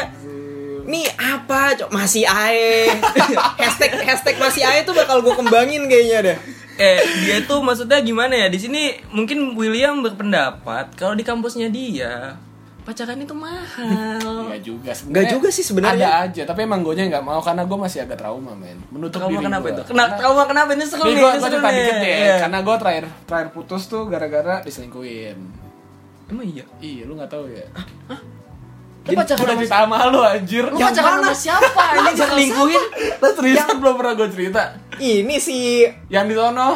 nih 0.86 1.06
apa 1.18 1.74
cok 1.76 1.90
masih 1.90 2.24
ae 2.30 2.88
hashtag 3.62 3.92
hashtag 4.06 4.36
masih 4.38 4.62
ae 4.62 4.86
tuh 4.86 4.94
bakal 4.94 5.20
gue 5.26 5.34
kembangin 5.34 5.90
kayaknya 5.90 6.20
deh 6.22 6.38
Eh, 6.76 7.00
dia 7.24 7.40
tuh 7.48 7.64
maksudnya 7.64 8.04
gimana 8.04 8.36
ya? 8.36 8.48
Di 8.52 8.60
sini 8.60 9.00
mungkin 9.08 9.56
William 9.56 10.04
berpendapat 10.04 10.92
kalau 11.00 11.16
di 11.16 11.24
kampusnya 11.24 11.72
dia 11.72 12.36
pacaran 12.84 13.18
itu 13.18 13.32
mahal. 13.32 14.52
Enggak 14.52 14.62
juga 14.70 14.92
sebenarnya. 14.92 15.16
Nggak 15.16 15.26
juga 15.32 15.48
sih 15.50 15.64
sebenarnya. 15.64 16.06
Ada 16.06 16.24
aja, 16.30 16.42
tapi 16.44 16.68
emang 16.68 16.84
gue 16.84 16.94
nggak 16.94 17.24
mau 17.24 17.40
karena 17.40 17.64
gue 17.64 17.78
masih 17.80 18.04
agak 18.04 18.20
trauma, 18.22 18.54
men. 18.54 18.78
Menutup 18.92 19.24
Trauma 19.24 19.40
diri 19.40 19.46
kenapa 19.48 19.66
gua. 19.66 19.74
itu? 19.74 19.82
Kena 19.90 20.06
trauma 20.20 20.44
kenapa 20.46 20.70
ini 20.76 20.84
seru 20.86 21.02
Nih 21.08 21.16
gue 21.16 21.32
cerita 21.42 21.70
dikit 21.72 21.96
deh, 21.98 22.12
Iya. 22.14 22.36
karena 22.44 22.58
gue 22.62 22.76
terakhir 22.78 23.06
terakhir 23.26 23.50
putus 23.56 23.84
tuh 23.88 24.04
gara-gara 24.06 24.56
diselingkuhin. 24.62 25.38
Emang 26.28 26.46
iya. 26.46 26.66
Iya, 26.84 27.08
lu 27.08 27.16
nggak 27.16 27.32
tahu 27.32 27.48
ya? 27.50 27.66
Lu 29.06 29.14
pacaran 29.14 29.38
sama 29.38 29.54
cerita 29.62 29.78
sama 29.86 29.98
lu 30.10 30.20
anjir. 30.26 30.66
Lu 30.66 30.78
pacaran 30.82 31.22
sama 31.22 31.36
siapa? 31.38 31.84
Ini 31.94 32.12
selingkuhin. 32.18 32.84
Lu 33.22 33.28
serius 33.38 33.66
belum 33.78 33.94
pernah 34.02 34.14
gue 34.18 34.30
cerita? 34.34 34.64
ini 34.96 35.36
sih 35.44 35.84
Yang 36.08 36.26
di 36.32 36.36
sono 36.40 36.72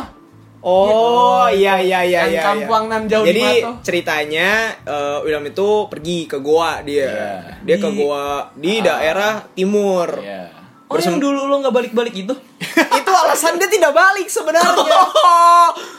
Oh 0.59 1.47
iya 1.47 1.79
iya 1.79 2.03
iya 2.03 2.27
Yang 2.27 2.35
iya. 2.35 2.43
kampung 2.43 2.91
iya. 2.91 2.91
nan 2.91 3.03
jauh 3.07 3.23
di 3.23 3.31
Jadi 3.31 3.47
ceritanya 3.79 4.49
eh, 4.83 5.17
William 5.23 5.45
itu 5.47 5.87
pergi 5.87 6.27
ke 6.27 6.37
goa 6.43 6.83
dia. 6.83 7.07
Iya. 7.07 7.33
Dia 7.63 7.77
ke 7.79 7.87
Di- 7.87 7.97
goa 8.03 8.51
di 8.59 8.73
daerah 8.83 9.39
timur. 9.55 10.19
Iya. 10.19 10.51
Oh, 10.89 10.97
yang 10.97 11.21
dulu 11.21 11.45
lo 11.45 11.61
nggak 11.61 11.71
balik-balik 11.71 12.11
itu? 12.11 12.33
itu 12.99 13.11
alasan 13.13 13.55
dia 13.55 13.71
tidak 13.71 13.95
balik 13.95 14.27
sebenarnya. 14.27 14.99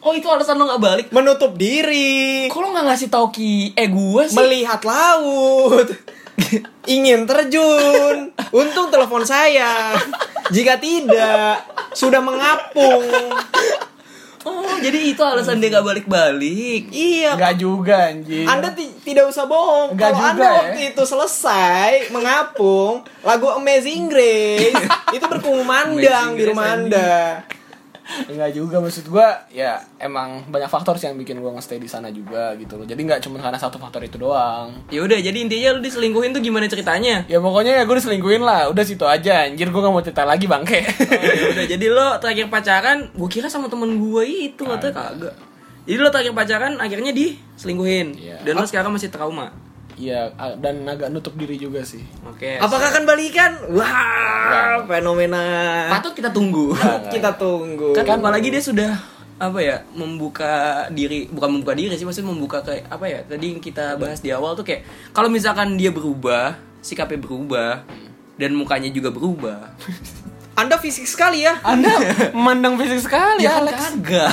Oh, 0.00 0.12
itu 0.12 0.24
alasan 0.24 0.56
lo 0.56 0.64
nggak 0.64 0.80
balik? 0.80 1.06
Menutup 1.10 1.52
diri, 1.54 2.48
Kok 2.48 2.56
lo 2.58 2.68
nggak 2.70 2.86
ngasih 2.86 3.08
tau 3.08 3.28
ki? 3.28 3.72
Eh, 3.72 3.84
gue 3.86 4.22
sih. 4.24 4.34
melihat 4.34 4.80
laut. 4.82 5.92
Ingin 6.88 7.24
terjun. 7.24 8.32
Untung 8.50 8.88
telepon 8.88 9.22
saya. 9.22 9.92
Jika 10.48 10.76
tidak, 10.76 11.60
sudah 11.92 12.18
mengapung. 12.18 13.04
Oh, 14.40 14.72
jadi 14.80 15.12
itu 15.12 15.20
alasan 15.20 15.60
dia 15.60 15.68
nggak 15.68 15.84
balik-balik. 15.84 16.88
Iya, 16.88 17.36
Enggak 17.36 17.54
juga 17.54 18.08
anjir. 18.08 18.48
Anda 18.48 18.72
ti- 18.72 18.96
tidak 19.04 19.28
usah 19.28 19.44
bohong. 19.44 19.92
Enggak 19.92 20.10
Kalau 20.10 20.18
juga 20.18 20.30
Anda 20.32 20.40
ya. 20.40 20.52
waktu 20.56 20.80
itu 20.88 21.02
selesai 21.04 21.90
mengapung 22.08 22.94
lagu 23.20 23.52
Amazing 23.52 24.08
Grace, 24.08 24.72
itu 25.12 25.24
berkumandang 25.24 26.32
di 26.32 26.42
rumah 26.42 26.72
Anda. 26.72 27.44
Enggak 28.26 28.50
juga 28.54 28.82
maksud 28.82 29.06
gua 29.06 29.46
ya 29.50 29.78
emang 30.02 30.46
banyak 30.50 30.66
faktor 30.66 30.98
sih 30.98 31.06
yang 31.06 31.18
bikin 31.18 31.38
gua 31.38 31.54
nge-stay 31.56 31.78
di 31.78 31.86
sana 31.86 32.10
juga 32.10 32.54
gitu 32.58 32.76
loh. 32.78 32.86
Jadi 32.86 33.00
nggak 33.06 33.20
cuma 33.22 33.38
karena 33.38 33.58
satu 33.58 33.78
faktor 33.78 34.02
itu 34.02 34.18
doang. 34.18 34.74
Ya 34.90 35.00
udah, 35.02 35.18
jadi 35.18 35.38
intinya 35.38 35.76
lo 35.76 35.80
diselingkuhin 35.80 36.34
tuh 36.34 36.42
gimana 36.42 36.66
ceritanya? 36.66 37.24
Ya 37.30 37.38
pokoknya 37.38 37.80
ya 37.80 37.82
gue 37.86 37.96
diselingkuhin 37.96 38.42
lah, 38.42 38.70
udah 38.70 38.84
situ 38.84 39.04
aja 39.06 39.46
anjir 39.46 39.70
gue 39.70 39.80
gak 39.80 39.92
mau 39.92 40.02
cerita 40.02 40.24
lagi 40.26 40.46
bangke 40.50 40.80
Oh, 40.82 41.34
ya 41.34 41.44
udah, 41.54 41.64
jadi 41.66 41.86
lo 41.90 42.08
terakhir 42.18 42.46
pacaran, 42.50 42.98
gue 43.12 43.28
kira 43.30 43.46
sama 43.46 43.70
temen 43.70 43.98
gue 43.98 44.24
itu 44.26 44.62
katanya 44.62 44.94
kagak. 44.94 45.34
Jadi 45.88 45.98
lo 45.98 46.08
terakhir 46.12 46.34
pacaran 46.36 46.72
akhirnya 46.78 47.12
diselingkuhin. 47.14 48.08
Iya. 48.18 48.36
Dan 48.44 48.60
lo 48.60 48.66
sekarang 48.68 48.92
masih 48.94 49.10
trauma. 49.10 49.50
Iya 50.00 50.32
dan 50.56 50.80
agak 50.88 51.12
nutup 51.12 51.36
diri 51.36 51.60
juga 51.60 51.84
sih 51.84 52.00
Oke. 52.24 52.56
Apakah 52.56 52.88
akan 52.88 53.04
balikan? 53.04 53.52
Wah, 53.68 54.80
fenomena. 54.88 55.44
patut 55.92 56.16
kita 56.16 56.32
tunggu? 56.32 56.72
Kita 57.12 57.36
tunggu. 57.36 57.92
kan 57.92 58.16
apalagi 58.16 58.48
dia 58.48 58.64
sudah 58.64 58.96
apa 59.40 59.56
ya 59.64 59.80
membuka 59.96 60.84
diri 60.92 61.24
bukan 61.32 61.48
membuka 61.60 61.72
diri 61.72 61.96
sih 61.96 62.04
maksudnya 62.04 62.28
membuka 62.28 62.60
kayak 62.60 62.84
apa 62.92 63.08
ya 63.08 63.24
tadi 63.24 63.56
yang 63.56 63.60
kita 63.64 63.96
bahas 63.96 64.20
di 64.20 64.28
awal 64.28 64.52
tuh 64.52 64.68
kayak 64.68 64.84
kalau 65.16 65.32
misalkan 65.32 65.80
dia 65.80 65.88
berubah 65.88 66.60
sikapnya 66.84 67.16
berubah 67.16 67.80
dan 68.36 68.52
mukanya 68.52 68.92
juga 68.92 69.08
berubah 69.08 69.72
Anda 70.60 70.76
fisik 70.76 71.04
sekali 71.04 71.40
ya. 71.40 71.56
Anda 71.60 71.88
memandang 72.32 72.76
fisik 72.76 73.00
sekali 73.00 73.40
ya 73.40 73.52
kan 73.52 73.60
Alex 73.64 73.76
kagak 73.80 74.28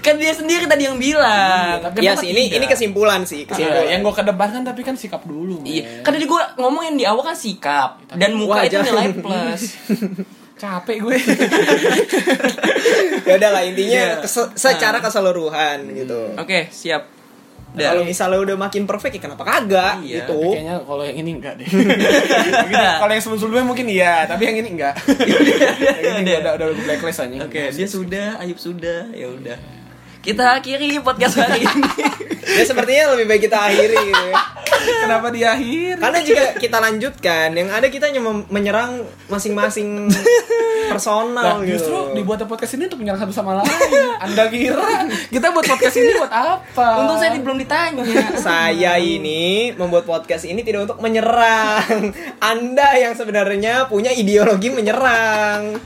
kan 0.00 0.14
dia 0.16 0.30
sendiri 0.30 0.64
tadi 0.64 0.82
yang 0.84 0.96
bilang 0.96 1.78
tapi 1.80 2.00
Iya 2.00 2.12
kenapa 2.12 2.20
sih, 2.20 2.28
ini 2.28 2.40
tidak? 2.44 2.54
ini 2.54 2.64
kesimpulan 2.66 3.20
sih, 3.22 3.40
Iya, 3.40 3.46
kesimpulan. 3.48 3.84
yang 3.88 3.98
gue 4.02 4.12
kedepankan 4.14 4.60
tapi 4.62 4.80
kan 4.82 4.94
sikap 4.94 5.22
dulu 5.22 5.58
Iya, 5.62 6.02
kan 6.02 6.10
tadi 6.10 6.24
gue 6.24 6.40
ngomongin 6.56 6.92
di 6.94 7.02
awal 7.02 7.22
kan 7.24 7.34
sikap 7.34 7.98
dan 8.10 8.30
muka 8.34 8.62
itu 8.62 8.76
nilai 8.76 9.10
plus. 9.14 9.62
capek 10.56 10.96
gue 11.00 11.16
ya 13.24 13.32
udah 13.34 13.50
lah 13.50 13.62
intinya 13.62 13.92
Iya. 13.92 14.20
kese- 14.20 14.52
secara 14.54 14.98
keseluruhan 14.98 15.76
gitu. 15.92 16.34
Oke, 16.36 16.68
siap. 16.70 17.06
Kalau 17.74 18.02
Udah. 18.02 18.06
misalnya 18.06 18.38
udah 18.38 18.56
makin 18.56 18.86
perfect 18.86 19.18
ya 19.18 19.20
kenapa 19.26 19.42
kagak 19.42 19.98
Iya, 20.06 20.22
gitu. 20.22 20.38
Kayaknya 20.54 20.74
kalau 20.86 21.02
yang 21.02 21.16
ini 21.18 21.30
enggak 21.34 21.54
deh 21.58 21.66
Mungkin 22.62 22.78
kalau 22.78 23.10
yang 23.10 23.22
sebelum-sebelumnya 23.26 23.66
mungkin 23.66 23.86
iya 23.90 24.14
tapi 24.30 24.46
yang 24.46 24.56
ini 24.62 24.68
enggak 24.78 24.94
yang 26.06 26.22
ini 26.22 26.30
udah 26.38 26.52
udah 26.54 26.66
blacklist 26.86 27.26
aja 27.26 27.34
Oke, 27.42 27.74
dia 27.74 27.86
sudah, 27.90 28.38
Ayub 28.38 28.58
sudah, 28.62 29.10
ya 29.10 29.26
udah. 29.26 29.58
Kita 30.24 30.56
akhiri 30.56 30.98
podcast 31.00 31.36
hari 31.38 31.62
ini. 31.62 31.90
Ya 32.44 32.60
sepertinya 32.62 33.16
lebih 33.16 33.24
baik 33.24 33.48
kita 33.48 33.56
akhiri 33.56 33.96
gitu 34.04 34.24
ya. 34.28 34.36
kenapa 35.00 35.32
di 35.32 35.42
akhir 35.42 35.96
Karena 35.96 36.20
jika 36.20 36.44
kita 36.60 36.76
lanjutkan, 36.76 37.48
yang 37.50 37.72
ada 37.72 37.88
kita 37.88 38.12
hanya 38.12 38.20
menyerang 38.46 39.00
masing-masing 39.26 40.12
personal 40.92 41.32
Nah, 41.34 41.64
gitu. 41.64 41.80
justru 41.80 41.96
dibuat 42.14 42.44
podcast 42.44 42.76
ini 42.76 42.84
untuk 42.86 43.00
menyerang 43.00 43.24
satu 43.24 43.32
sama 43.32 43.58
lain. 43.58 43.72
Anda 44.20 44.52
kira 44.52 45.08
kita 45.32 45.50
buat 45.50 45.66
podcast 45.66 45.96
ini 45.96 46.12
buat 46.14 46.30
apa? 46.30 46.86
Untung 47.00 47.16
saya 47.16 47.32
belum 47.32 47.58
ditanya. 47.58 48.04
Saya 48.36 48.92
ini 49.00 49.72
membuat 49.72 50.04
podcast 50.04 50.44
ini 50.44 50.60
tidak 50.60 50.84
untuk 50.84 51.00
menyerang. 51.00 52.12
Anda 52.38 52.88
yang 53.00 53.16
sebenarnya 53.16 53.88
punya 53.88 54.12
ideologi 54.12 54.68
menyerang. 54.68 55.80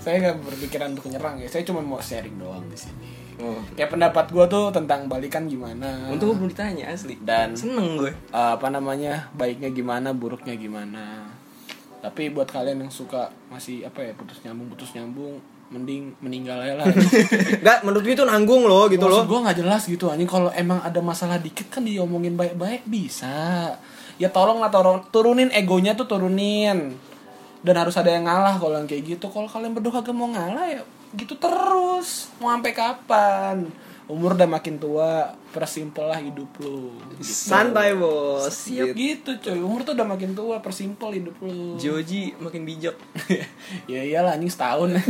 saya 0.00 0.16
nggak 0.22 0.36
berpikiran 0.38 0.94
untuk 0.94 1.10
menyerang 1.10 1.42
ya. 1.42 1.50
Saya 1.50 1.66
cuma 1.66 1.82
mau 1.82 1.98
sharing 1.98 2.38
doang 2.38 2.62
di 2.70 2.78
sini. 2.78 3.13
Oh. 3.40 3.58
Kayak 3.74 3.90
pendapat 3.90 4.30
gue 4.30 4.44
tuh 4.46 4.64
tentang 4.70 5.06
balikan 5.06 5.46
gimana. 5.46 6.06
Untuk 6.06 6.30
gue 6.30 6.36
belum 6.38 6.50
ditanya 6.54 6.94
asli. 6.94 7.18
Dan- 7.18 7.58
seneng 7.58 7.98
gue. 7.98 8.10
Eh, 8.10 8.52
apa 8.54 8.70
namanya 8.70 9.30
baiknya 9.34 9.70
gimana 9.70 10.14
buruknya 10.14 10.54
gimana 10.54 11.34
tapi 12.04 12.28
buat 12.28 12.44
kalian 12.44 12.84
yang 12.84 12.92
suka 12.92 13.32
masih 13.48 13.88
apa 13.88 14.04
ya 14.04 14.12
putus 14.12 14.44
nyambung 14.44 14.68
putus 14.68 14.92
nyambung 14.92 15.40
mending 15.72 16.12
meninggal 16.20 16.60
aja 16.60 16.76
lah 16.76 16.86
Enggak, 17.64 17.80
menurut 17.80 18.04
gue 18.04 18.12
itu 18.12 18.26
nanggung 18.28 18.68
loh 18.68 18.84
gitu 18.92 19.08
loh. 19.08 19.24
gue 19.24 19.40
nggak 19.40 19.64
jelas 19.64 19.88
gitu 19.88 20.12
anjing 20.12 20.28
kalau 20.28 20.52
emang 20.52 20.84
ada 20.84 21.00
masalah 21.00 21.40
dikit 21.40 21.72
kan 21.72 21.80
diomongin 21.80 22.36
baik-baik 22.36 22.84
bisa 22.84 23.72
ya 24.20 24.28
tolong 24.28 24.60
lah 24.60 24.68
tolong 24.68 25.00
turunin 25.08 25.48
egonya 25.56 25.96
tuh 25.96 26.04
turunin 26.04 26.92
dan 27.64 27.74
harus 27.80 27.96
ada 27.96 28.12
yang 28.12 28.28
ngalah 28.28 28.60
kalau 28.60 28.76
yang 28.76 28.84
kayak 28.84 29.16
gitu 29.16 29.32
kalau 29.32 29.48
kalian 29.48 29.72
berdua 29.72 30.04
kagak 30.04 30.12
mau 30.12 30.28
ngalah 30.28 30.68
ya 30.68 30.84
gitu 31.14 31.34
terus 31.34 32.28
mau 32.36 32.50
sampai 32.50 32.70
kapan 32.70 33.56
umur 34.04 34.36
udah 34.36 34.44
makin 34.44 34.76
tua 34.76 35.32
persimpel 35.48 36.04
lah 36.04 36.20
hidup 36.20 36.44
lu 36.60 36.92
gitu. 37.16 37.24
Santai, 37.24 37.96
Bos. 37.96 38.52
Siap 38.52 38.92
Gitu. 38.92 39.32
gitu 39.32 39.40
coy 39.40 39.56
Umur 39.56 39.80
tuh 39.80 39.96
udah 39.96 40.04
makin 40.04 40.36
tua 40.36 40.60
Persimpel 40.60 41.16
hidup 41.16 41.32
lu 41.40 41.80
Joji 41.80 42.36
makin 42.36 42.68
bijak. 42.68 42.92
Ya 43.88 44.04
iyalah 44.04 44.36
anjing 44.36 44.52
setahun 44.52 44.92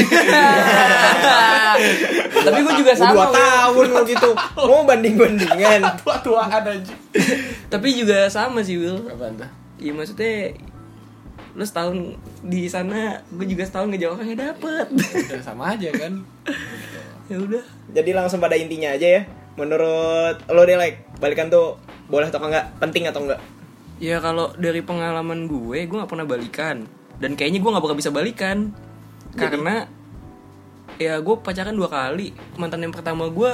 Tapi 2.47 2.59
gue 2.61 2.75
juga 2.77 2.93
sama. 2.95 3.13
dua 3.13 3.27
tahun 3.35 3.87
lo 3.91 4.01
gitu. 4.07 4.31
Mau 4.57 4.87
banding-bandingan. 4.87 5.81
Tua-tuaan 6.01 6.63
anjing 6.63 6.99
Tapi 7.67 7.89
juga 7.95 8.31
sama 8.31 8.63
sih 8.63 8.79
Will. 8.79 9.11
Apaan 9.11 9.35
tuh? 9.35 9.51
Iya 9.75 9.91
maksudnya 9.91 10.55
lu 11.55 11.63
setahun 11.63 12.19
di 12.43 12.67
sana, 12.67 13.23
gue 13.31 13.47
juga 13.47 13.63
setahun 13.63 13.95
ngejawab 13.95 14.27
nggak 14.27 14.41
dapet. 14.43 14.87
Ya, 15.31 15.39
sama 15.39 15.79
aja 15.79 15.91
kan 15.95 16.27
ya 17.31 17.37
udah. 17.41 17.65
Jadi 17.95 18.11
langsung 18.13 18.43
pada 18.43 18.59
intinya 18.59 18.93
aja 18.93 19.07
ya. 19.07 19.23
Menurut 19.55 20.43
lo 20.51 20.67
deh 20.67 20.75
like, 20.75 21.07
balikan 21.23 21.47
tuh 21.47 21.79
boleh 22.11 22.29
atau 22.29 22.43
enggak? 22.43 22.75
Penting 22.83 23.07
atau 23.07 23.23
enggak? 23.23 23.41
Ya 24.03 24.19
kalau 24.19 24.51
dari 24.59 24.83
pengalaman 24.83 25.47
gue, 25.47 25.87
gue 25.87 25.97
nggak 25.97 26.11
pernah 26.11 26.27
balikan. 26.27 26.91
Dan 27.23 27.39
kayaknya 27.39 27.63
gue 27.63 27.71
nggak 27.71 27.85
bakal 27.87 27.99
bisa 27.99 28.11
balikan. 28.11 28.75
Karena 29.39 29.87
ya 30.99 31.23
gue 31.23 31.37
pacaran 31.39 31.75
dua 31.79 31.87
kali. 31.87 32.35
Mantan 32.59 32.83
yang 32.83 32.95
pertama 32.95 33.31
gue 33.31 33.51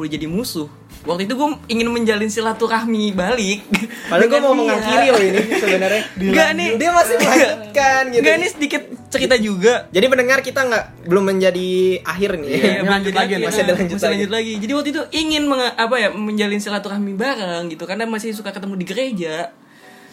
udah 0.00 0.10
jadi 0.10 0.24
musuh. 0.24 0.79
Waktu 1.00 1.24
itu 1.24 1.32
gue 1.32 1.48
ingin 1.66 1.86
menjalin 1.88 2.26
silaturahmi 2.26 3.10
balik. 3.10 3.58
Padahal 4.06 4.26
gue 4.26 4.38
mau 4.38 4.48
dia. 4.48 4.58
mengakhiri 4.60 5.06
loh 5.08 5.22
ini 5.22 5.40
sebenarnya. 5.50 6.02
Enggak 6.20 6.48
nih. 6.52 6.68
Dia 6.76 6.88
masih 6.92 7.14
melanjutkan 7.16 8.00
gitu. 8.06 8.20
Enggak 8.20 8.34
ini 8.36 8.46
sedikit 8.46 8.82
cerita 9.08 9.34
juga. 9.34 9.72
Jadi 9.88 10.04
pendengar 10.06 10.38
kita 10.40 10.60
nggak 10.62 10.84
belum 11.04 11.24
menjadi 11.26 11.68
akhir 12.04 12.28
nih. 12.36 12.46
Iya, 12.46 12.58
Iya, 12.60 12.72
ini 12.76 12.86
lanjut 12.86 13.12
lagi, 13.14 13.32
nah, 13.32 13.38
masih 13.42 13.60
ada 13.62 13.72
lanjut 13.72 13.90
masih 13.90 14.02
lagi. 14.02 14.14
lanjut 14.14 14.30
lagi. 14.30 14.52
Jadi 14.58 14.72
waktu 14.74 14.88
itu 14.90 15.00
ingin 15.14 15.42
menga- 15.44 15.74
apa 15.74 15.94
ya 15.96 16.08
menjalin 16.10 16.58
silaturahmi 16.58 17.12
bareng 17.14 17.62
gitu 17.68 17.82
karena 17.84 18.04
masih 18.04 18.30
suka 18.30 18.50
ketemu 18.50 18.74
di 18.76 18.84
gereja. 18.84 19.34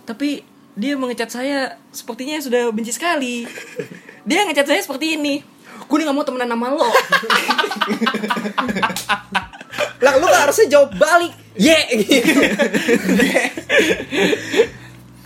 Tapi 0.01 0.41
dia 0.71 0.93
mengecat 0.93 1.27
saya 1.27 1.73
sepertinya 1.89 2.37
sudah 2.37 2.69
benci 2.69 2.91
sekali. 2.91 3.43
Dia 4.23 4.43
ngecat 4.43 4.65
saya 4.65 4.79
seperti 4.79 5.15
ini. 5.15 5.39
Gue 5.83 5.95
nih 5.97 6.05
gak 6.05 6.13
mau 6.13 6.23
temenan 6.23 6.47
sama 6.47 6.67
lo. 6.69 6.87
Lah 9.97 10.13
lu 10.21 10.25
gak 10.29 10.43
harusnya 10.49 10.67
jawab 10.69 10.93
balik. 10.97 11.33
Ye 11.57 11.77
gitu. 12.05 12.41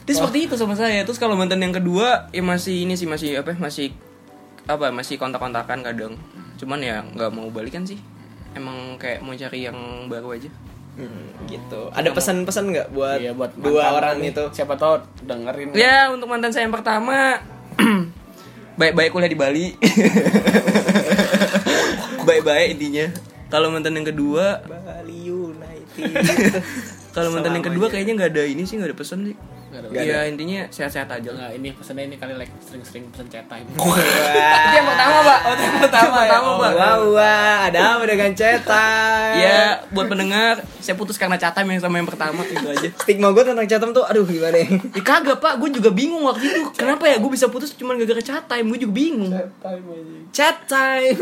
Dia 0.07 0.13
seperti 0.15 0.47
itu 0.47 0.55
sama 0.55 0.79
saya. 0.79 1.03
Terus 1.03 1.19
kalau 1.19 1.35
mantan 1.35 1.59
yang 1.59 1.75
kedua 1.75 2.31
ya 2.31 2.39
masih 2.39 2.87
ini 2.87 2.95
sih 2.95 3.05
masih 3.05 3.43
apa 3.43 3.51
masih 3.59 3.91
apa 4.65 4.95
masih 4.95 5.19
kontak-kontakan 5.19 5.83
kadang. 5.83 6.15
Cuman 6.55 6.79
ya 6.79 7.03
nggak 7.03 7.31
mau 7.35 7.51
balikan 7.51 7.83
sih. 7.83 7.99
Emang 8.55 8.99
kayak 8.99 9.23
mau 9.23 9.35
cari 9.35 9.67
yang 9.67 10.07
baru 10.07 10.35
aja. 10.35 10.51
Hmm, 10.91 11.47
gitu. 11.47 11.87
Ada 11.95 12.11
pesan-pesan 12.11 12.75
nggak 12.75 12.87
buat, 12.91 13.23
Iya 13.23 13.31
buat 13.31 13.55
dua 13.55 13.95
orang 13.95 14.19
nih. 14.19 14.35
itu? 14.35 14.43
Siapa 14.51 14.75
tau 14.75 14.99
dengerin 15.23 15.71
Ya 15.71 16.11
untuk 16.11 16.27
mantan 16.27 16.51
saya 16.51 16.67
yang 16.67 16.75
pertama 16.75 17.39
baik-baik 18.79 19.15
kuliah 19.15 19.31
di 19.31 19.39
Bali. 19.39 19.67
baik-baik 22.27 22.75
intinya. 22.75 23.07
Kalau 23.51 23.67
mantan 23.67 23.99
yang 23.99 24.07
kedua, 24.07 24.63
Bali 24.63 25.27
United. 25.27 26.11
kalau 27.15 27.35
mantan 27.35 27.59
yang 27.59 27.65
kedua 27.67 27.91
kayaknya 27.91 28.15
nggak 28.15 28.31
ada 28.31 28.43
ini 28.47 28.63
sih 28.63 28.79
nggak 28.79 28.95
ada 28.95 28.97
pesan 28.97 29.19
sih. 29.27 29.35
Nggak 29.71 29.79
ada 29.79 29.87
Nggak 29.87 30.03
Ya 30.03 30.19
intinya 30.27 30.59
sehat-sehat 30.67 31.07
aja 31.07 31.29
lah. 31.31 31.47
Nah 31.47 31.51
ini 31.55 31.71
pesannya 31.71 32.03
ini 32.11 32.15
kali 32.19 32.35
like 32.35 32.51
sering-sering 32.59 33.07
pesen 33.07 33.27
cetai. 33.31 33.63
Itu 33.71 34.75
yang 34.75 34.87
pertama, 34.91 35.17
Pak. 35.23 35.39
Oh, 35.47 35.55
yang 35.55 35.75
pertama, 35.79 36.17
pertama, 36.27 36.51
ya? 36.51 36.59
Pak. 36.59 36.71
Wah, 36.75 36.95
wah, 37.15 37.55
ada 37.71 37.79
apa 37.95 38.03
dengan 38.03 38.31
cetak? 38.35 39.31
Ya, 39.39 39.79
buat 39.95 40.11
pendengar, 40.11 40.59
saya 40.83 40.99
putus 40.99 41.15
karena 41.15 41.39
catam 41.39 41.63
yang 41.71 41.79
sama 41.79 42.03
yang 42.03 42.09
pertama 42.09 42.43
itu 42.43 42.67
aja. 42.67 42.89
Stigma 42.99 43.31
gue 43.31 43.43
tentang 43.47 43.63
catam 43.63 43.89
tuh, 43.95 44.03
aduh 44.03 44.27
gimana 44.27 44.59
ya? 44.59 44.67
Ya 44.91 45.01
kagak 45.01 45.39
pak, 45.39 45.55
gue 45.63 45.69
juga 45.71 45.89
bingung 45.93 46.27
waktu 46.27 46.43
itu 46.43 46.61
Kenapa 46.75 47.07
ya 47.07 47.17
gue 47.21 47.31
bisa 47.31 47.47
putus 47.47 47.71
cuma 47.77 47.95
gara-gara 47.95 48.19
chat 48.19 48.43
time 48.45 48.67
Gue 48.67 48.79
juga 48.83 48.93
bingung 48.93 49.31
Cetai 49.31 49.79
anjing 49.79 50.27
Chat 50.31 50.57
time. 50.67 51.17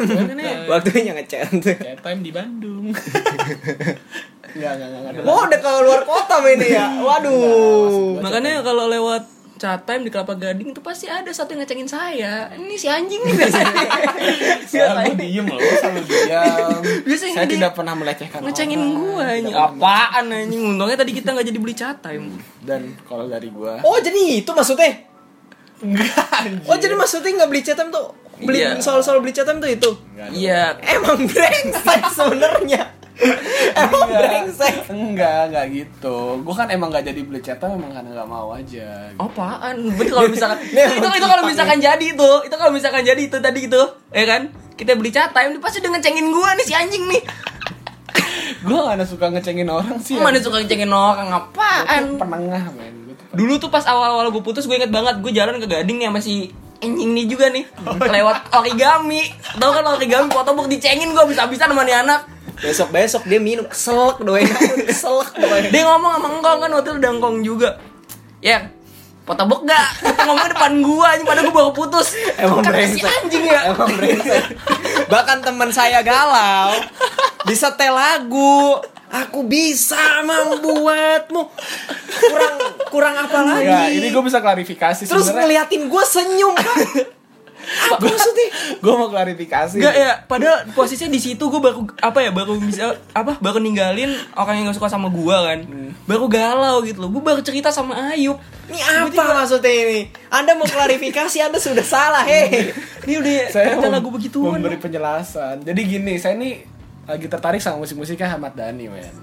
Waktunya 0.67 1.11
ngechat. 1.13 1.49
Cetai 1.61 2.15
di 2.19 2.31
Bandung 2.31 2.91
Enggak, 4.51 4.71
enggak, 4.73 4.87
enggak, 4.89 5.11
enggak. 5.11 5.23
Oh, 5.25 5.41
udah 5.43 5.59
ke 5.59 5.71
luar 5.81 6.01
kota 6.03 6.35
mainnya 6.39 6.67
ya. 6.67 6.85
Waduh. 6.99 8.19
Makanya 8.19 8.61
kalau 8.61 8.85
lewat 8.87 9.23
chat 9.55 9.83
time 9.83 10.01
di 10.01 10.09
Kelapa 10.09 10.33
Gading 10.33 10.71
itu 10.71 10.79
pasti 10.79 11.05
ada 11.05 11.27
satu 11.29 11.51
yang 11.51 11.59
ngecengin 11.59 11.83
saya 11.83 12.47
Ini 12.49 12.75
si 12.79 12.87
anjing 12.87 13.19
nih 13.19 13.35
biasanya 13.43 13.75
Selalu 14.63 15.19
diem 15.19 15.43
loh, 15.45 15.59
selalu 15.59 16.01
diam. 16.01 16.79
Biasanya 17.03 17.35
Saya 17.35 17.47
tidak 17.49 17.71
pernah 17.75 17.91
melecehkan 17.91 18.39
Ngecengin 18.39 18.79
orang. 18.79 19.35
ini 19.35 19.51
Tidak 19.51 19.59
Apaan 19.59 20.25
anjing 20.31 20.63
Untungnya 20.63 20.95
tadi 20.95 21.11
kita 21.11 21.35
gak 21.35 21.43
jadi 21.43 21.59
beli 21.59 21.75
chat 21.75 21.99
time 21.99 22.39
Dan 22.63 22.95
kalau 23.03 23.27
dari 23.27 23.51
gua 23.51 23.83
Oh, 23.83 23.99
jadi 23.99 24.39
itu 24.39 24.47
maksudnya? 24.47 24.95
Enggak. 25.79 26.63
Oh, 26.63 26.75
jadi 26.75 26.91
maksudnya 26.93 27.31
nggak 27.35 27.49
beli 27.49 27.59
chat 27.59 27.75
time 27.75 27.87
tuh? 27.89 28.15
Beli 28.39 28.63
Iya. 28.63 28.79
soal-soal 28.79 29.19
beli 29.19 29.31
chat 29.31 29.43
time 29.43 29.59
tuh 29.59 29.67
itu? 29.67 29.91
Iya 30.31 30.79
Emang 30.79 31.19
brengsek 31.21 32.03
sebenarnya. 32.09 32.95
Emang 33.19 34.01
Enggak, 34.07 34.21
brengsek. 34.23 34.75
enggak, 34.89 35.41
enggak 35.51 35.65
gitu. 35.71 36.17
Gua 36.41 36.55
kan 36.55 36.67
emang 36.71 36.87
gak 36.89 37.05
jadi 37.05 37.21
beli 37.21 37.39
cetak 37.39 37.67
memang 37.75 37.91
karena 37.91 38.09
gak 38.15 38.29
mau 38.29 38.49
aja. 38.51 39.11
gitu. 39.11 39.19
Apaan? 39.19 39.75
Berarti 39.93 40.11
kalau 40.11 40.29
misalkan 40.31 40.57
Ini 40.71 40.95
itu, 40.95 41.07
itu 41.11 41.27
kalau 41.27 41.43
misalkan 41.43 41.77
jadi 41.79 42.05
itu, 42.05 42.31
itu 42.47 42.55
kalau 42.55 42.71
misalkan 42.71 43.01
jadi 43.03 43.21
itu 43.21 43.37
tadi 43.37 43.59
itu, 43.67 43.81
ya 44.09 44.25
kan? 44.25 44.41
Kita 44.73 44.95
beli 44.95 45.11
time, 45.11 45.51
dia 45.55 45.61
pasti 45.61 45.83
udah 45.83 45.91
ngecengin 45.95 46.27
gua 46.31 46.49
nih 46.55 46.65
si 46.65 46.73
anjing 46.73 47.03
nih. 47.07 47.21
Gua 48.67 48.91
gak 48.91 49.07
suka 49.07 49.31
ngecengin 49.31 49.67
orang 49.67 49.99
sih. 49.99 50.15
Mana 50.15 50.39
suka 50.39 50.63
ngecengin 50.63 50.91
orang 50.91 51.29
apaan? 51.29 52.15
penengah 52.15 52.71
men. 52.75 52.95
Dulu 53.29 53.61
tuh 53.61 53.69
pas 53.69 53.85
awal-awal 53.85 54.33
gue 54.33 54.41
putus 54.41 54.65
gue 54.65 54.73
inget 54.73 54.89
banget 54.89 55.21
gue 55.21 55.31
jalan 55.31 55.61
ke 55.61 55.67
Gading 55.69 56.01
nih 56.01 56.07
sama 56.09 56.19
si 56.19 56.49
anjing 56.79 57.11
nih 57.13 57.25
juga 57.27 57.51
nih 57.51 57.61
lewat 57.85 58.55
origami 58.55 59.21
tau 59.59 59.69
kan 59.69 59.85
origami 59.85 60.31
fotobook 60.31 60.65
dicengin 60.65 61.11
gue 61.11 61.25
bisa-bisa 61.27 61.67
sama 61.67 61.83
nih 61.83 62.01
anak 62.01 62.23
Besok 62.59 62.89
besok 62.89 63.21
dia 63.23 63.37
minum 63.37 63.65
selek 63.65 64.19
doang. 64.19 64.43
selek 64.91 65.31
doang. 65.33 65.63
dia 65.65 65.83
ngomong 65.83 66.11
sama 66.13 66.27
engkong 66.33 66.57
kan 66.59 66.69
waktu 66.69 66.85
itu 66.85 66.97
udah 66.97 67.11
engkong 67.11 67.37
juga 67.41 67.69
ya 68.39 68.67
fotobook 69.21 69.61
gak 69.63 69.87
itu 70.01 70.21
ngomongnya 70.23 70.51
depan 70.51 70.73
gue 70.79 71.05
anjing 71.05 71.23
padahal 71.23 71.45
gue 71.45 71.53
baru 71.53 71.71
putus 71.71 72.07
Emang 72.35 72.59
Kata 72.59 72.71
si 72.81 72.97
brengsek. 72.97 73.11
anjing 73.13 73.43
ya 73.45 73.59
Emang 73.69 73.91
brengsek. 73.93 74.43
Bahkan 75.05 75.37
teman 75.39 75.69
saya 75.69 76.01
galau 76.01 76.73
disetel 77.43 77.91
lagu. 77.91 78.81
Aku 79.09 79.41
bisa 79.41 79.97
membuatmu 80.21 81.41
kurang 82.21 82.55
kurang 82.89 83.15
apa 83.17 83.41
lagi? 83.41 83.65
Enggak, 83.65 83.89
ini 83.91 84.07
gue 84.07 84.21
bisa 84.23 84.37
klarifikasi 84.37 85.01
Terus 85.03 85.09
sebenarnya. 85.23 85.65
ngeliatin 85.65 85.83
gue 85.85 86.03
senyum 86.05 86.53
kan? 86.53 86.77
Apa 87.69 88.01
maksudnya? 88.01 88.47
Gue 88.81 88.93
mau 88.93 89.09
klarifikasi. 89.09 89.77
Enggak 89.77 89.95
ya, 89.95 90.11
padahal 90.25 90.65
posisinya 90.73 91.13
di 91.13 91.21
situ 91.21 91.41
gue 91.41 91.61
baru 91.61 91.85
apa 92.01 92.19
ya, 92.21 92.31
baru 92.33 92.57
bisa 92.57 92.97
apa, 93.13 93.37
baru 93.37 93.61
ninggalin 93.61 94.09
orang 94.33 94.61
yang 94.61 94.65
gak 94.73 94.77
suka 94.81 94.89
sama 94.89 95.07
gua 95.09 95.53
kan. 95.53 95.65
Baru 96.05 96.25
galau 96.25 96.81
gitu 96.81 97.05
loh. 97.05 97.09
Gue 97.13 97.21
baru 97.21 97.41
cerita 97.45 97.69
sama 97.69 98.13
Ayub. 98.13 98.37
Ini 98.69 98.79
apa 99.09 99.45
maksudnya 99.45 99.69
ini? 99.69 100.09
Anda 100.29 100.53
mau 100.53 100.65
klarifikasi, 100.65 101.37
Anda 101.41 101.57
sudah 101.57 101.85
salah, 101.85 102.21
hei. 102.25 102.69
Ini 103.05 103.13
udah 103.17 103.33
Saya 103.49 103.77
kita 103.77 103.89
mem- 103.89 103.95
lagu 103.97 104.09
begituan. 104.13 104.61
memberi 104.61 104.77
penjelasan. 104.77 105.65
Jadi 105.65 105.81
gini, 105.85 106.17
saya 106.21 106.37
ini 106.37 106.61
lagi 107.09 107.25
tertarik 107.25 107.57
sama 107.57 107.81
musik-musiknya 107.81 108.29
Ahmad 108.37 108.53
Dhani, 108.53 108.85
men. 108.85 109.15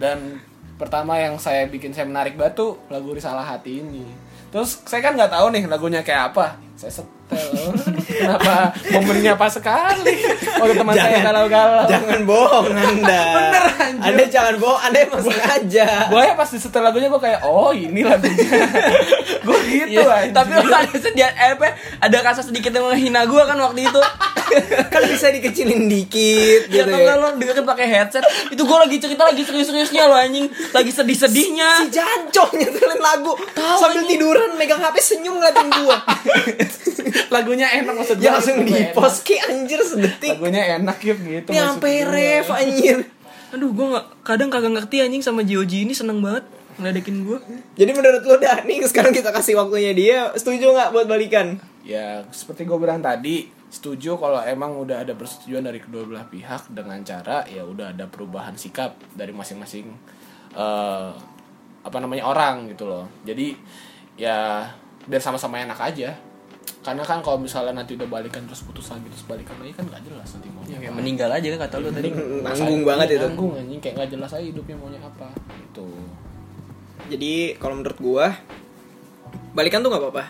Dan 0.00 0.40
pertama 0.74 1.20
yang 1.20 1.36
saya 1.36 1.68
bikin 1.68 1.92
saya 1.92 2.08
menarik 2.08 2.34
batu 2.34 2.80
lagu 2.88 3.12
Risalah 3.12 3.44
Hati 3.44 3.84
ini. 3.84 4.08
Terus 4.54 4.78
saya 4.86 5.02
kan 5.02 5.18
nggak 5.18 5.34
tahu 5.34 5.50
nih 5.50 5.66
lagunya 5.66 6.06
kayak 6.06 6.30
apa. 6.30 6.54
Saya 6.78 7.02
setel. 7.02 7.74
Kenapa 8.06 8.70
momennya 8.94 9.34
pas 9.34 9.50
sekali? 9.50 10.14
Waktu 10.62 10.78
teman 10.78 10.94
saya 10.94 11.18
galau-galau. 11.26 11.90
Jangan 11.90 12.20
bohong 12.22 12.70
Anda. 12.86 13.22
Bener, 13.34 13.64
anjir. 13.82 14.06
Anda 14.06 14.24
jangan 14.30 14.54
bohong, 14.62 14.80
Anda 14.86 14.98
emang 15.10 15.22
sengaja. 15.26 15.88
Gue 16.06 16.22
ya 16.22 16.34
pas 16.38 16.46
disetel 16.46 16.86
lagunya 16.86 17.10
gue 17.10 17.18
kayak 17.18 17.42
oh 17.42 17.74
ini 17.74 18.06
lagunya. 18.06 18.46
gue 19.46 19.58
gitu 19.66 20.06
anjir. 20.06 20.30
tapi 20.30 20.50
lo 20.54 20.70
ada 20.70 20.94
sedih, 21.02 21.26
eh, 21.26 21.50
apa, 21.58 21.74
ada 21.98 22.16
rasa 22.22 22.46
sedikit 22.46 22.70
yang 22.70 22.86
menghina 22.86 23.26
gue 23.26 23.42
kan 23.42 23.58
waktu 23.58 23.90
itu. 23.90 24.02
Kan 24.92 25.02
bisa 25.04 25.30
dikecilin 25.30 25.86
dikit 25.86 26.68
Ya 26.68 26.82
gitu 26.82 26.90
kalau 26.90 27.02
ya. 27.02 27.14
lo 27.18 27.28
dengerin 27.36 27.64
pakai 27.64 27.86
headset, 27.86 28.24
itu 28.48 28.62
gue 28.62 28.78
lagi 28.78 28.96
cerita 28.98 29.22
lagi 29.26 29.42
serius-seriusnya 29.42 30.02
lo 30.06 30.16
anjing, 30.16 30.46
lagi 30.70 30.90
sedih-sedihnya. 30.90 31.68
Si 31.84 31.86
Jancok 31.92 32.48
nyetelin 32.54 33.00
lagu 33.00 33.32
sambil 33.54 34.02
tiduran 34.06 34.54
megang 34.54 34.80
HP 34.80 34.96
senyum 35.00 35.38
ngeliatin 35.38 35.68
gua. 35.70 35.96
lagunya 37.34 37.66
enak 37.70 37.94
maksud 37.94 38.16
ya 38.18 38.32
gua, 38.32 38.34
langsung 38.40 38.56
di 38.62 38.74
post 38.90 39.22
ki 39.22 39.36
anjir 39.38 39.80
sedetik. 39.82 40.38
lagunya 40.38 40.78
enak 40.78 40.98
ya 41.02 41.14
gitu 41.14 41.48
Ini 41.50 41.58
sampai 41.60 41.92
ref 42.06 42.48
anjir. 42.50 42.96
Aduh, 43.54 43.70
gue 43.70 43.86
nggak 43.86 44.06
kadang 44.26 44.50
kagak 44.50 44.72
ngerti 44.74 44.96
anjing 44.98 45.22
sama 45.22 45.46
Joji 45.46 45.86
ini 45.86 45.94
seneng 45.94 46.18
banget 46.18 46.42
ngeledekin 46.74 47.22
gue. 47.22 47.38
Jadi 47.78 47.90
menurut 47.94 48.22
lu 48.26 48.34
dah 48.42 48.66
nih 48.66 48.82
sekarang 48.82 49.14
kita 49.14 49.30
kasih 49.30 49.54
waktunya 49.54 49.94
dia 49.94 50.18
setuju 50.34 50.74
nggak 50.74 50.90
buat 50.90 51.06
balikan? 51.06 51.60
ya 51.84 52.24
seperti 52.32 52.64
gue 52.64 52.78
bilang 52.80 53.04
tadi 53.04 53.44
setuju 53.74 54.14
kalau 54.14 54.38
emang 54.38 54.78
udah 54.78 55.02
ada 55.02 55.18
persetujuan 55.18 55.66
dari 55.66 55.82
kedua 55.82 56.06
belah 56.06 56.30
pihak 56.30 56.70
dengan 56.70 57.02
cara 57.02 57.42
ya 57.50 57.66
udah 57.66 57.90
ada 57.90 58.06
perubahan 58.06 58.54
sikap 58.54 58.94
dari 59.18 59.34
masing-masing 59.34 59.90
eh, 60.54 61.10
apa 61.82 61.96
namanya 61.98 62.30
orang 62.30 62.70
gitu 62.70 62.86
loh 62.86 63.10
jadi 63.26 63.50
ya 64.14 64.62
biar 65.04 65.18
sama-sama 65.18 65.58
enak 65.58 65.74
aja 65.82 66.14
karena 66.84 67.00
kan 67.02 67.18
kalau 67.18 67.40
misalnya 67.40 67.82
nanti 67.82 67.96
udah 67.98 68.06
balikan 68.06 68.44
terus 68.46 68.62
putus 68.62 68.92
lagi 68.92 69.08
terus 69.10 69.24
balikan 69.26 69.56
lagi 69.58 69.72
kan 69.74 69.84
gak 69.90 70.04
jelas 70.04 70.28
nanti 70.36 70.48
maunya 70.52 70.76
Kayak 70.78 70.92
apa. 70.92 70.98
meninggal 71.00 71.30
aja 71.32 71.46
kan 71.48 71.60
kata 71.64 71.74
lu 71.80 71.88
tadi. 71.90 72.08
Nanggung 72.44 72.82
banget 72.84 73.08
itu. 73.16 73.24
nanggung 73.24 73.52
anjing 73.56 73.80
kayak 73.80 73.94
gak 74.04 74.10
jelas 74.12 74.30
aja 74.36 74.44
hidupnya 74.44 74.76
maunya 74.76 75.00
apa 75.00 75.28
gitu 75.56 75.88
Jadi 77.08 77.56
kalau 77.56 77.80
menurut 77.80 77.98
gua 78.00 78.26
balikan 79.52 79.80
tuh 79.80 79.90
nggak 79.92 80.02
apa-apa. 80.08 80.24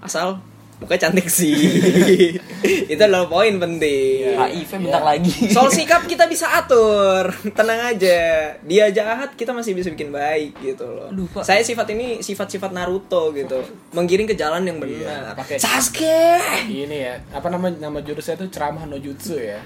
Asal 0.00 0.40
mukanya 0.80 1.00
cantik 1.06 1.28
sih. 1.28 1.54
Itu 2.92 2.98
adalah 2.98 3.24
poin 3.24 3.56
penting. 3.56 4.32
HIV 4.32 4.70
bentar 4.80 5.00
lagi. 5.00 5.32
Soal 5.48 5.68
sikap 5.68 6.04
kita 6.04 6.24
bisa 6.24 6.48
atur, 6.50 7.28
tenang 7.52 7.94
aja. 7.94 8.20
Dia 8.60 8.88
jahat 8.88 9.32
kita 9.32 9.52
masih 9.52 9.72
bisa 9.72 9.88
bikin 9.88 10.08
baik 10.08 10.56
gitu 10.58 10.84
loh. 10.84 11.08
Pak. 11.30 11.44
Saya 11.44 11.60
sifat 11.60 11.88
ini 11.90 12.20
sifat-sifat 12.20 12.70
Naruto 12.70 13.30
gitu, 13.30 13.60
menggiring 13.92 14.26
ke 14.26 14.34
jalan 14.34 14.62
yang 14.62 14.76
benar. 14.76 14.88
Iya, 14.90 15.32
pakai- 15.32 15.60
Sasuke. 15.60 16.40
ini 16.66 16.96
ya 17.02 17.14
apa 17.30 17.46
nama 17.46 17.68
nama 17.70 17.98
jurusnya 18.00 18.34
tuh 18.36 18.48
ceramah 18.48 18.84
no 18.84 18.96
jutsu 18.96 19.36
ya 19.36 19.60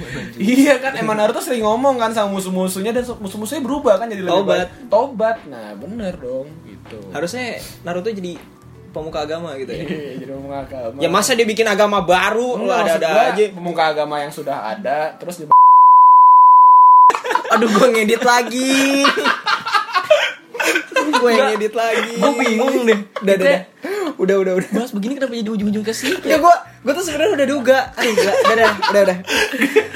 iya 0.36 0.78
kan 0.78 0.94
emang 0.94 1.16
Naruto 1.16 1.40
sering 1.40 1.62
ngomong 1.62 1.96
kan 1.96 2.10
sama 2.10 2.32
musuh-musuhnya 2.32 2.90
dan 2.90 3.04
musuh-musuhnya 3.04 3.62
berubah 3.62 3.96
kan 3.96 4.06
jadi 4.06 4.20
lebih 4.20 4.34
Tobat. 4.36 4.68
baik. 4.68 4.88
tobat 4.88 5.36
nah 5.46 5.72
bener 5.74 6.14
dong 6.16 6.48
gitu 6.62 6.98
Harusnya 7.10 7.56
Naruto 7.82 8.10
jadi 8.10 8.36
pemuka 8.90 9.24
agama 9.24 9.54
gitu 9.56 9.70
ya. 9.70 9.86
Iya, 9.86 10.12
jadi 10.20 10.30
ngomong 10.34 10.54
agama 10.54 10.98
Ya 10.98 11.08
masa 11.08 11.38
dia 11.38 11.46
bikin 11.46 11.66
agama 11.66 12.02
baru, 12.02 12.58
lu 12.58 12.70
ada-ada 12.70 13.32
aja. 13.32 13.44
pemuka 13.54 13.94
agama 13.94 14.18
yang 14.18 14.32
sudah 14.34 14.76
ada 14.76 15.14
terus 15.16 15.42
di 15.42 15.46
Aduh 17.50 17.66
gue 17.66 17.86
ngedit 17.90 18.22
lagi. 18.22 19.02
gue 21.20 21.30
ngedit 21.34 21.74
lagi. 21.74 22.14
Gue 22.14 22.32
bingung 22.38 22.86
deh. 22.86 23.00
Udah, 23.26 23.34
udah, 23.34 23.58
udah. 24.20 24.36
Udah, 24.44 24.52
udah. 24.60 24.68
Bahas 24.76 24.92
begini 24.92 25.16
kenapa 25.16 25.32
jadi 25.32 25.50
ujung-ujung 25.50 25.84
ke 25.84 25.92
situ? 25.96 26.26
Ya 26.28 26.36
gue, 26.36 26.54
gue 26.84 26.92
tuh 26.92 27.04
sebenarnya 27.08 27.32
udah 27.40 27.48
duga. 27.48 27.78
Aduh, 27.96 28.12
gila. 28.12 28.32
udah, 28.32 28.52
udah, 28.52 28.70
udah, 28.92 29.02
udah. 29.08 29.18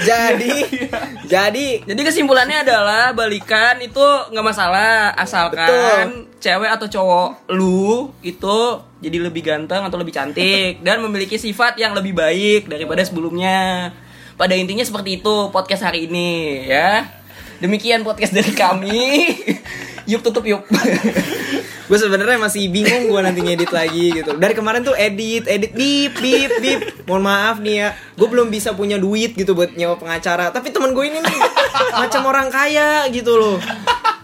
Jadi, 0.05 0.55
jadi 1.35 1.69
Jadi 1.85 2.01
kesimpulannya 2.01 2.65
adalah 2.65 3.13
balikan 3.13 3.81
itu 3.85 4.05
nggak 4.33 4.47
masalah 4.47 5.13
asalkan 5.17 6.29
cewek 6.41 6.69
atau 6.69 6.87
cowok 6.89 7.49
lu 7.57 8.13
itu 8.21 8.59
jadi 9.01 9.17
lebih 9.21 9.41
ganteng 9.45 9.81
atau 9.81 9.97
lebih 9.97 10.13
cantik 10.13 10.85
dan 10.85 11.01
memiliki 11.01 11.41
sifat 11.41 11.77
yang 11.81 11.97
lebih 11.97 12.17
baik 12.17 12.69
daripada 12.69 13.01
sebelumnya. 13.05 13.93
Pada 14.35 14.59
intinya 14.59 14.83
seperti 14.83 15.23
itu 15.23 15.35
podcast 15.55 15.87
hari 15.87 16.11
ini 16.11 16.65
ya. 16.67 17.07
Demikian 17.63 18.03
podcast 18.03 18.35
dari 18.35 18.51
kami. 18.51 19.31
yuk 20.11 20.21
tutup 20.21 20.45
yuk. 20.45 20.67
gue 21.85 21.99
sebenarnya 22.01 22.39
masih 22.41 22.73
bingung 22.73 23.13
gue 23.13 23.21
nanti 23.21 23.41
ngedit 23.45 23.73
lagi 23.73 24.07
gitu. 24.23 24.37
Dari 24.37 24.55
kemarin 24.57 24.81
tuh 24.85 24.97
edit, 24.97 25.45
edit, 25.45 25.73
bip, 25.77 26.17
bip, 26.19 26.51
bip. 26.61 26.81
Mohon 27.05 27.23
maaf 27.29 27.57
nih 27.61 27.75
ya, 27.85 27.89
gue 28.17 28.29
belum 28.29 28.49
bisa 28.49 28.73
punya 28.73 28.97
duit 28.97 29.37
gitu 29.37 29.53
buat 29.53 29.77
nyewa 29.77 30.01
pengacara. 30.01 30.49
Tapi 30.51 30.73
temen 30.73 30.97
gue 30.97 31.05
ini 31.05 31.21
nih 31.21 31.41
macam 31.93 32.23
orang 32.29 32.49
kaya 32.49 33.09
gitu 33.13 33.37
loh. 33.37 33.57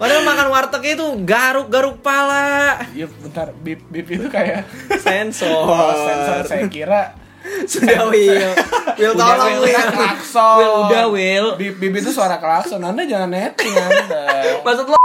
Padahal 0.01 0.25
makan 0.25 0.49
warteg 0.49 0.97
itu 0.97 1.07
garuk-garuk 1.29 2.01
pala. 2.01 2.81
Iya 2.97 3.05
bentar 3.09 3.53
bip 3.53 3.85
bip 3.93 4.09
itu 4.09 4.33
kayak 4.33 4.65
Sensor. 4.97 5.53
oh, 5.53 5.93
sensor 5.93 6.41
saya 6.49 6.65
kira 6.73 7.21
Sudah 7.65 8.09
Will. 8.13 8.53
Will 9.01 9.15
tolong 9.17 9.65
Will, 9.65 9.73
Will. 9.73 9.89
klakson. 9.97 10.57
Will, 10.61 10.75
udah, 10.87 11.05
Will. 11.09 11.47
Bip 11.57 11.81
bip 11.81 11.95
itu 11.97 12.13
suara 12.13 12.37
klakson. 12.37 12.85
Anda 12.85 13.09
jangan 13.09 13.33
netting 13.33 13.73
Anda. 13.73 14.25
Maksud 14.61 14.87
lo 14.93 15.00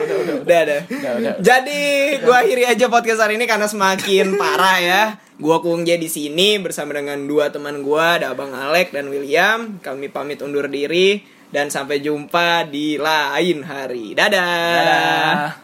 udah, 0.00 0.16
udah. 0.16 0.36
Udah, 0.40 0.60
udah. 0.64 0.80
Udah, 0.88 1.12
udah. 1.20 1.34
Jadi 1.44 1.82
gua 2.24 2.36
akhiri 2.40 2.64
aja 2.64 2.86
podcast 2.88 3.20
hari 3.20 3.36
ini 3.36 3.44
karena 3.44 3.68
semakin 3.68 4.40
parah 4.40 4.78
ya. 4.80 5.02
Gua 5.36 5.58
Kungje 5.60 5.98
di 5.98 6.08
sini 6.08 6.62
bersama 6.62 6.94
dengan 6.94 7.18
dua 7.26 7.52
teman 7.52 7.84
gua, 7.84 8.16
ada 8.22 8.32
Abang 8.32 8.54
Alek 8.54 8.94
dan 8.94 9.12
William. 9.12 9.82
Kami 9.82 10.08
pamit 10.08 10.40
undur 10.40 10.70
diri 10.70 11.20
dan 11.54 11.70
sampai 11.70 12.02
jumpa 12.02 12.66
di 12.66 12.98
lain 12.98 13.62
hari. 13.62 14.16
Dadah. 14.16 14.42
Dadah. 14.74 15.50